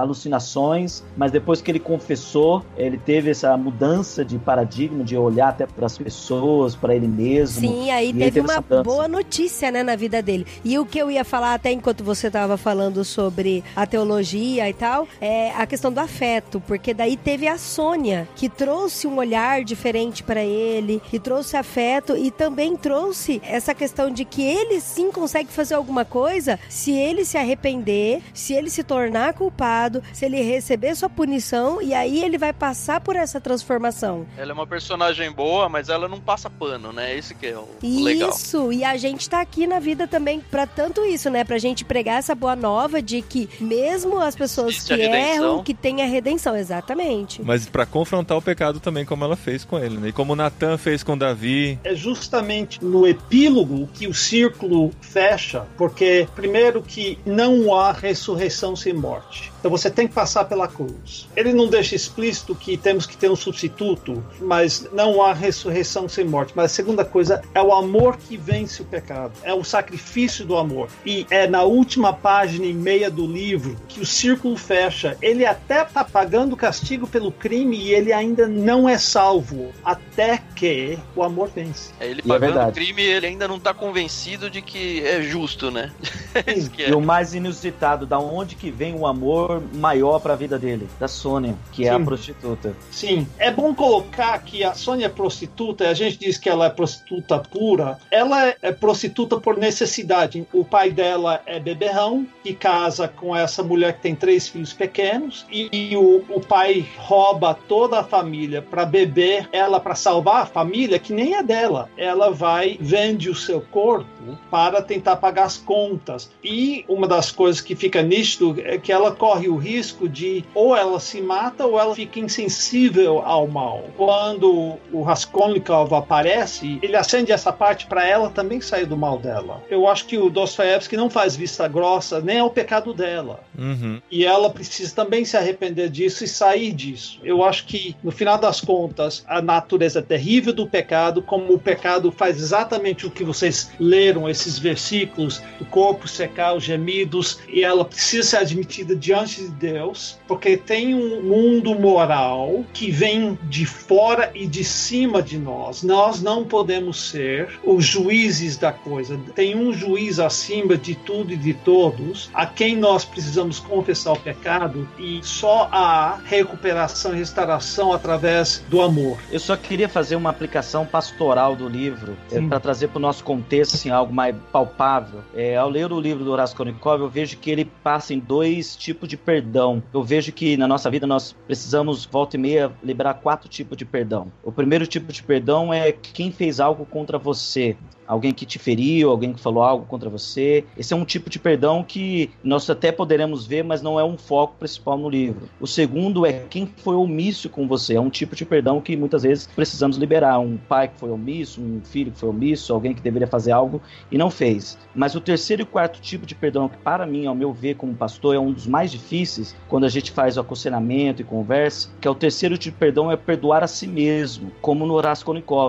[0.00, 5.50] alucinações, mas depois que ele confessou, ele teve teve essa mudança de paradigma, de olhar
[5.50, 7.60] até para as pessoas, para ele mesmo.
[7.60, 10.44] Sim, aí teve, teve uma boa notícia, né, na vida dele.
[10.64, 14.72] E o que eu ia falar até enquanto você estava falando sobre a teologia e
[14.72, 19.62] tal, é a questão do afeto, porque daí teve a Sônia, que trouxe um olhar
[19.62, 25.12] diferente para ele, que trouxe afeto e também trouxe essa questão de que ele sim
[25.12, 30.42] consegue fazer alguma coisa se ele se arrepender, se ele se tornar culpado, se ele
[30.42, 34.26] receber sua punição e aí ele vai passar por por essa transformação.
[34.38, 37.14] Ela é uma personagem boa, mas ela não passa pano, né?
[37.14, 38.30] Esse que é o isso, legal.
[38.30, 41.44] Isso, e a gente tá aqui na vida também para tanto isso, né?
[41.44, 45.74] Pra gente pregar essa boa nova de que mesmo as pessoas Existe que erram, que
[45.74, 47.42] tem a redenção, exatamente.
[47.42, 50.08] Mas para confrontar o pecado também, como ela fez com ele, né?
[50.08, 51.78] E como Natan fez com Davi.
[51.84, 58.94] É justamente no epílogo que o círculo fecha, porque primeiro que não há ressurreição sem
[58.94, 59.51] morte.
[59.62, 61.28] Então você tem que passar pela cruz.
[61.36, 66.24] Ele não deixa explícito que temos que ter um substituto, mas não há ressurreição sem
[66.24, 66.52] morte.
[66.56, 70.56] Mas a segunda coisa é o amor que vence o pecado, é o sacrifício do
[70.56, 70.88] amor.
[71.06, 75.16] E é na última página e meia do livro que o círculo fecha.
[75.22, 80.98] Ele até está pagando castigo pelo crime e ele ainda não é salvo até que
[81.14, 81.92] o amor vence.
[82.00, 85.22] É, ele é pagando é o crime, ele ainda não está convencido de que é
[85.22, 85.92] justo, né?
[86.34, 86.88] é.
[86.88, 90.88] E o mais inusitado, da onde que vem o amor maior para a vida dele,
[90.98, 91.88] da Sônia, que Sim.
[91.88, 92.76] é a prostituta.
[92.90, 96.70] Sim, é bom colocar que a Sônia é prostituta, a gente diz que ela é
[96.70, 100.46] prostituta pura, ela é prostituta por necessidade.
[100.52, 105.46] O pai dela é beberrão, que casa com essa mulher que tem três filhos pequenos,
[105.50, 110.46] e, e o, o pai rouba toda a família para beber ela para salvar a
[110.46, 111.88] família, que nem é dela.
[111.96, 116.30] Ela vai, vende o seu corpo para tentar pagar as contas.
[116.42, 120.76] E uma das coisas que fica nítido é que ela corre o risco de ou
[120.76, 123.84] ela se mata ou ela fica insensível ao mal.
[123.96, 129.62] Quando o Raskolnikov aparece, ele acende essa parte para ela também sair do mal dela.
[129.70, 133.40] Eu acho que o Dostoevsky não faz vista grossa nem ao pecado dela.
[133.56, 134.00] Uhum.
[134.10, 137.18] E ela precisa também se arrepender disso e sair disso.
[137.22, 142.10] Eu acho que, no final das contas, a natureza terrível do pecado, como o pecado
[142.10, 147.84] faz exatamente o que vocês leram, esses versículos, do corpo secar os gemidos, e ela
[147.84, 154.30] precisa ser admitida diante de Deus, porque tem um mundo moral que vem de fora
[154.34, 155.82] e de cima de nós.
[155.82, 159.18] Nós não podemos ser os juízes da coisa.
[159.34, 164.20] Tem um juiz acima de tudo e de todos, a quem nós precisamos confessar o
[164.20, 169.18] pecado, e só há recuperação e restauração através do amor.
[169.30, 173.24] Eu só queria fazer uma aplicação pastoral do livro é, para trazer para o nosso
[173.24, 175.20] contexto assim, algo mais palpável.
[175.34, 178.76] É, ao ler o livro do Horácio Konikov, eu vejo que ele passa em dois
[178.76, 179.82] tipos de perdão.
[179.92, 183.84] Eu vejo que na nossa vida nós precisamos, volta e meia, liberar quatro tipos de
[183.84, 184.32] perdão.
[184.42, 187.76] O primeiro tipo de perdão é quem fez algo contra você
[188.06, 190.64] alguém que te feriu, alguém que falou algo contra você.
[190.76, 194.18] Esse é um tipo de perdão que nós até poderemos ver, mas não é um
[194.18, 195.48] foco principal no livro.
[195.60, 197.94] O segundo é quem foi omisso com você.
[197.94, 200.38] É um tipo de perdão que muitas vezes precisamos liberar.
[200.38, 203.80] Um pai que foi omisso, um filho que foi omisso, alguém que deveria fazer algo
[204.10, 204.78] e não fez.
[204.94, 207.94] Mas o terceiro e quarto tipo de perdão, que para mim, ao meu ver como
[207.94, 212.08] pastor, é um dos mais difíceis quando a gente faz o aconselhamento e conversa, que
[212.08, 215.22] é o terceiro tipo de perdão é perdoar a si mesmo, como no Horácio.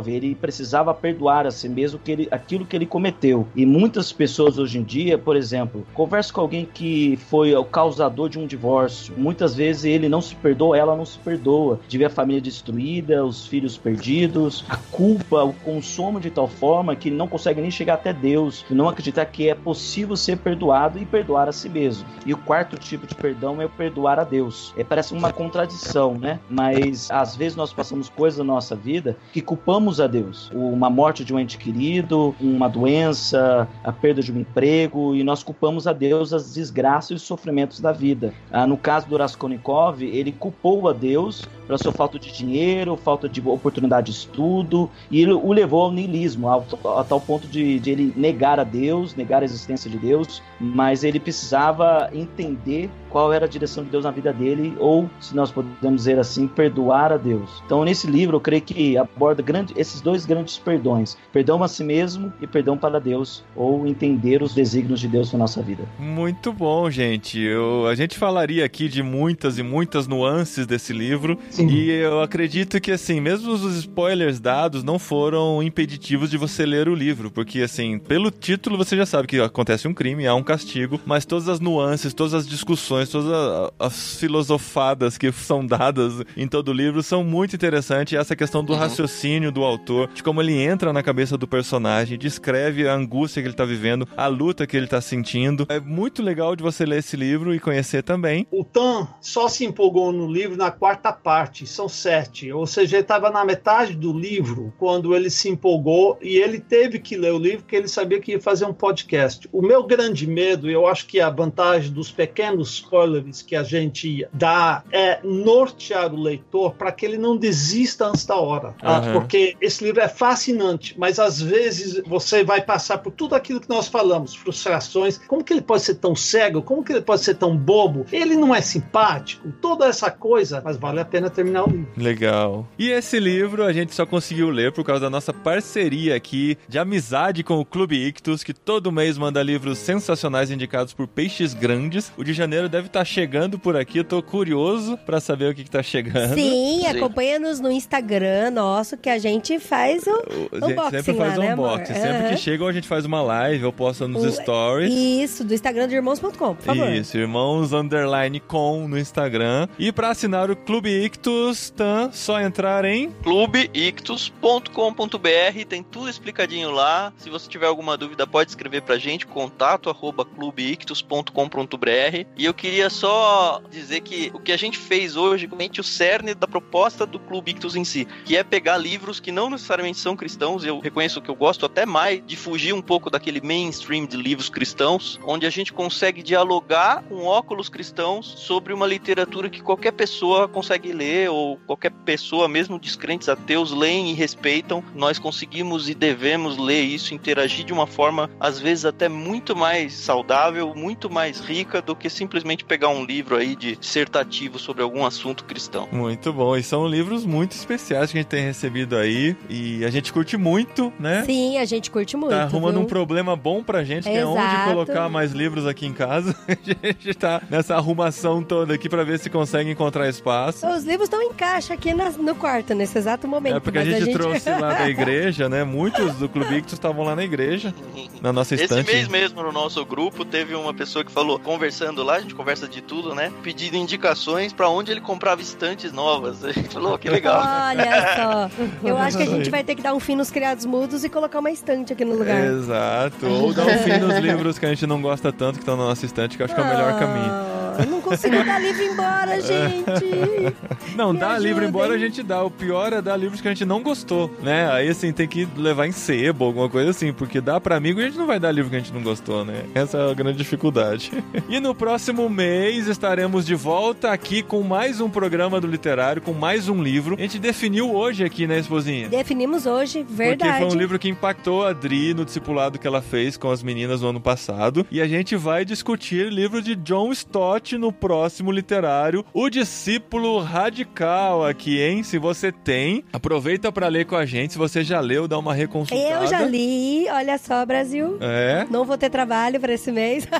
[0.08, 3.48] Ele precisava perdoar a si mesmo que ele aquilo que ele cometeu.
[3.56, 8.30] E muitas pessoas hoje em dia, por exemplo, converso com alguém que foi o causador
[8.30, 9.14] de um divórcio.
[9.18, 11.80] Muitas vezes ele não se perdoa, ela não se perdoa.
[11.88, 16.96] De ver a família destruída, os filhos perdidos, a culpa o consome de tal forma
[16.96, 21.06] que não consegue nem chegar até Deus, não acreditar que é possível ser perdoado e
[21.06, 22.08] perdoar a si mesmo.
[22.26, 24.74] E o quarto tipo de perdão é o perdoar a Deus.
[24.78, 26.40] É, parece uma contradição, né?
[26.50, 30.50] Mas às vezes nós passamos coisas na nossa vida que culpamos a Deus.
[30.54, 35.44] Uma morte de um ente querido, uma doença, a perda de um emprego, e nós
[35.44, 38.34] culpamos a Deus as desgraças e os sofrimentos da vida.
[38.52, 43.28] Ah, no caso do Raskolnikov, ele culpou a Deus pela sua falta de dinheiro, falta
[43.30, 46.66] de oportunidade de estudo, e ele o levou ao niilismo, ao,
[46.98, 51.04] a tal ponto de, de ele negar a Deus, negar a existência de Deus, mas
[51.04, 55.52] ele precisava entender qual era a direção de Deus na vida dele, ou, se nós
[55.52, 57.62] podemos dizer assim, perdoar a Deus.
[57.66, 61.84] Então, nesse livro, eu creio que aborda grande, esses dois grandes perdões: perdão a si
[61.84, 62.03] mesmo
[62.42, 65.84] e perdão para Deus, ou entender os desígnios de Deus na nossa vida.
[65.98, 67.40] Muito bom, gente.
[67.40, 71.68] Eu, a gente falaria aqui de muitas e muitas nuances desse livro, Sim.
[71.68, 76.90] e eu acredito que, assim, mesmo os spoilers dados não foram impeditivos de você ler
[76.90, 80.44] o livro, porque, assim, pelo título você já sabe que acontece um crime, há um
[80.44, 86.48] castigo, mas todas as nuances, todas as discussões todas as filosofadas que são dadas em
[86.48, 88.18] todo o livro são muito interessantes.
[88.18, 88.80] Essa questão do uhum.
[88.80, 93.48] raciocínio do autor, de como ele entra na cabeça do personagem, descreve a angústia que
[93.48, 95.66] ele está vivendo, a luta que ele está sentindo.
[95.70, 98.48] É muito legal de você ler esse livro e conhecer também.
[98.52, 102.52] O Tan só se empolgou no livro na quarta parte, são sete.
[102.52, 107.00] Ou seja, ele estava na metade do livro quando ele se empolgou e ele teve
[107.00, 109.48] que ler o livro porque ele sabia que ia fazer um podcast.
[109.52, 114.26] O meu grande medo, eu acho que a vantagem dos pequenos spoilers que a gente
[114.32, 118.76] dá é nortear o leitor para que ele não desista antes da hora.
[118.84, 119.14] Uhum.
[119.14, 123.70] Porque esse livro é fascinante, mas às vezes você vai passar por tudo aquilo que
[123.70, 125.18] nós falamos, frustrações.
[125.18, 126.62] Como que ele pode ser tão cego?
[126.62, 128.06] Como que ele pode ser tão bobo?
[128.12, 129.52] Ele não é simpático?
[129.62, 131.88] Toda essa coisa, mas vale a pena terminar o livro.
[131.98, 132.68] Legal.
[132.78, 136.80] E esse livro a gente só conseguiu ler por causa da nossa parceria aqui de
[136.80, 142.12] amizade com o Clube Ictus, que todo mês manda livros sensacionais indicados por peixes grandes.
[142.18, 144.00] O de janeiro deve estar tá chegando por aqui.
[144.00, 146.34] Eu tô curioso para saber o que, que tá chegando.
[146.34, 146.88] Sim, Sim.
[146.88, 150.12] acompanha-nos no Instagram nosso que a gente faz o,
[150.52, 151.48] o unboxing sempre faz lá, um.
[151.48, 152.30] Né, sempre uhum.
[152.30, 154.94] que chega, a gente faz uma live, eu posto nos o, stories.
[154.94, 156.92] Isso, do Instagram do irmãos.com, por favor.
[156.92, 159.68] Isso, irmãos underline com no Instagram.
[159.78, 167.12] E para assinar o Clube Ictus, tá, só entrar em clubeictus.com.br, tem tudo explicadinho lá.
[167.18, 172.26] Se você tiver alguma dúvida, pode escrever pra gente, contato arroba clubeictus.com.br.
[172.38, 176.34] E eu queria só dizer que o que a gente fez hoje, realmente o cerne
[176.34, 180.16] da proposta do Clube Ictus em si, que é pegar livros que não necessariamente são
[180.16, 184.06] cristãos, eu reconheço que eu gosto gosto até mais de fugir um pouco daquele mainstream
[184.06, 189.62] de livros cristãos, onde a gente consegue dialogar com óculos cristãos sobre uma literatura que
[189.62, 194.84] qualquer pessoa consegue ler, ou qualquer pessoa, mesmo descrentes ateus, leem e respeitam.
[194.96, 199.94] Nós conseguimos e devemos ler isso, interagir de uma forma, às vezes, até muito mais
[199.94, 205.06] saudável, muito mais rica do que simplesmente pegar um livro aí de dissertativo sobre algum
[205.06, 205.88] assunto cristão.
[205.92, 206.56] Muito bom.
[206.56, 209.36] E são livros muito especiais que a gente tem recebido aí.
[209.50, 211.24] E a gente curte muito, né?
[211.26, 212.32] Sim, a gente curte muito.
[212.32, 212.82] Tá arrumando viu?
[212.84, 216.36] um problema bom pra gente, que é onde colocar mais livros aqui em casa.
[216.84, 220.66] A gente tá nessa arrumação toda aqui pra ver se consegue encontrar espaço.
[220.68, 223.58] Os livros estão em caixa aqui na- no quarto, nesse exato momento.
[223.58, 225.64] É porque a mas gente, trouxe lá da igreja, né?
[225.64, 227.74] Muitos do Clube Ictus estavam lá na igreja,
[228.22, 228.92] na nossa Esse estante.
[228.92, 232.68] mês mesmo, no nosso grupo, teve uma pessoa que falou, conversando lá, a gente conversa
[232.68, 233.32] de tudo, né?
[233.44, 236.44] Pedindo indicações pra onde ele comprava estantes novas.
[236.46, 237.42] A gente falou, "Oh, que legal.
[237.70, 238.64] Olha só.
[238.84, 241.10] Eu acho que a gente vai ter que dar um fim nos criados mudos e
[241.10, 242.44] colocar uma estante aqui no lugar.
[242.46, 243.26] Exato.
[243.26, 245.84] Ou dar um fim nos livros que a gente não gosta tanto, que estão na
[245.86, 247.53] nossa estante, que eu acho que é o melhor caminho.
[247.80, 250.56] Eu não consigo dar livro embora, gente.
[250.96, 252.44] Não, Me dá livro embora a gente dá.
[252.44, 254.72] O pior é dar livros que a gente não gostou, né?
[254.72, 258.04] Aí assim, tem que levar em sebo, alguma coisa assim, porque dá pra amigo e
[258.04, 259.64] a gente não vai dar livro que a gente não gostou, né?
[259.74, 261.12] Essa é a grande dificuldade.
[261.50, 266.34] E no próximo mês estaremos de volta aqui com mais um programa do literário, com
[266.34, 267.16] mais um livro.
[267.16, 269.08] A gente definiu hoje aqui, né, esposinha?
[269.10, 270.60] Definimos hoje, Porque verdade.
[270.66, 274.02] foi um livro que impactou a Adri no discipulado que ela fez com as meninas
[274.02, 274.86] no ano passado.
[274.90, 281.46] E a gente vai discutir livro de John Stott no próximo literário, O Discípulo Radical
[281.46, 282.04] aqui, hein?
[282.04, 284.54] Se você tem, aproveita pra ler com a gente.
[284.54, 286.24] Se você já leu, dá uma reconsultada.
[286.24, 288.18] Eu já li, olha só, Brasil.
[288.22, 288.68] É.
[288.70, 290.28] Não vou ter trabalho pra esse mês.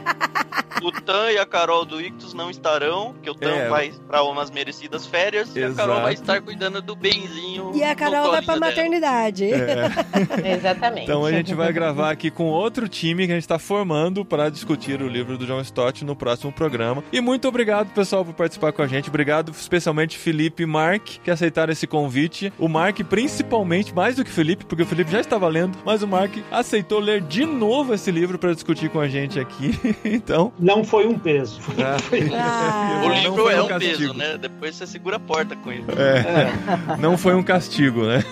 [0.82, 3.70] O Tan e a Carol do Ictus não estarão, porque o Tan É.
[3.70, 6.02] vai pra umas merecidas férias e a Carol Exato.
[6.02, 7.72] vai estar cuidando do benzinho.
[7.74, 8.60] E a Carol vai dela.
[8.60, 9.46] maternidade.
[9.46, 9.88] É.
[10.58, 11.04] Exatamente.
[11.04, 14.50] Então a gente vai gravar aqui com outro time que a gente tá formando para
[14.50, 17.02] discutir o livro do John Stott no próximo programa.
[17.14, 19.08] E muito obrigado, pessoal, por participar com a gente.
[19.08, 22.52] Obrigado especialmente Felipe e Mark, que aceitaram esse convite.
[22.58, 26.02] O Mark, principalmente, mais do que o Felipe, porque o Felipe já estava lendo, mas
[26.02, 29.78] o Mark aceitou ler de novo esse livro para discutir com a gente aqui.
[30.04, 30.52] então.
[30.58, 31.62] Não foi um peso.
[31.84, 31.98] Ah,
[32.34, 33.02] Ah.
[33.06, 34.14] O não livro foi é um um peso, castigo.
[34.16, 34.38] né?
[34.40, 35.84] Depois você segura a porta com ele.
[35.96, 38.24] É, não foi um castigo, né?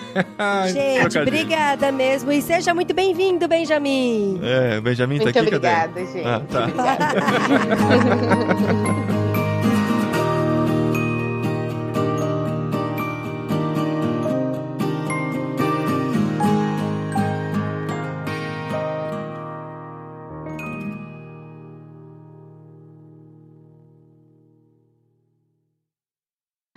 [0.72, 2.32] Gente, obrigada mesmo.
[2.32, 4.40] E seja muito bem-vindo, Benjamin.
[4.42, 5.56] É, Benjamin tá Muito aqui, cadê?
[5.56, 6.26] obrigada, gente.
[6.26, 6.66] Ah, tá.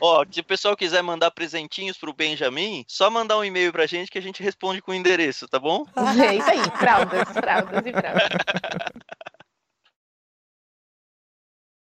[0.07, 4.11] Ó, se o pessoal quiser mandar presentinhos pro Benjamin, só mandar um e-mail pra gente
[4.11, 5.83] que a gente responde com o endereço, tá bom?
[6.23, 8.29] É isso aí, fraldas, fraldas e fraldas.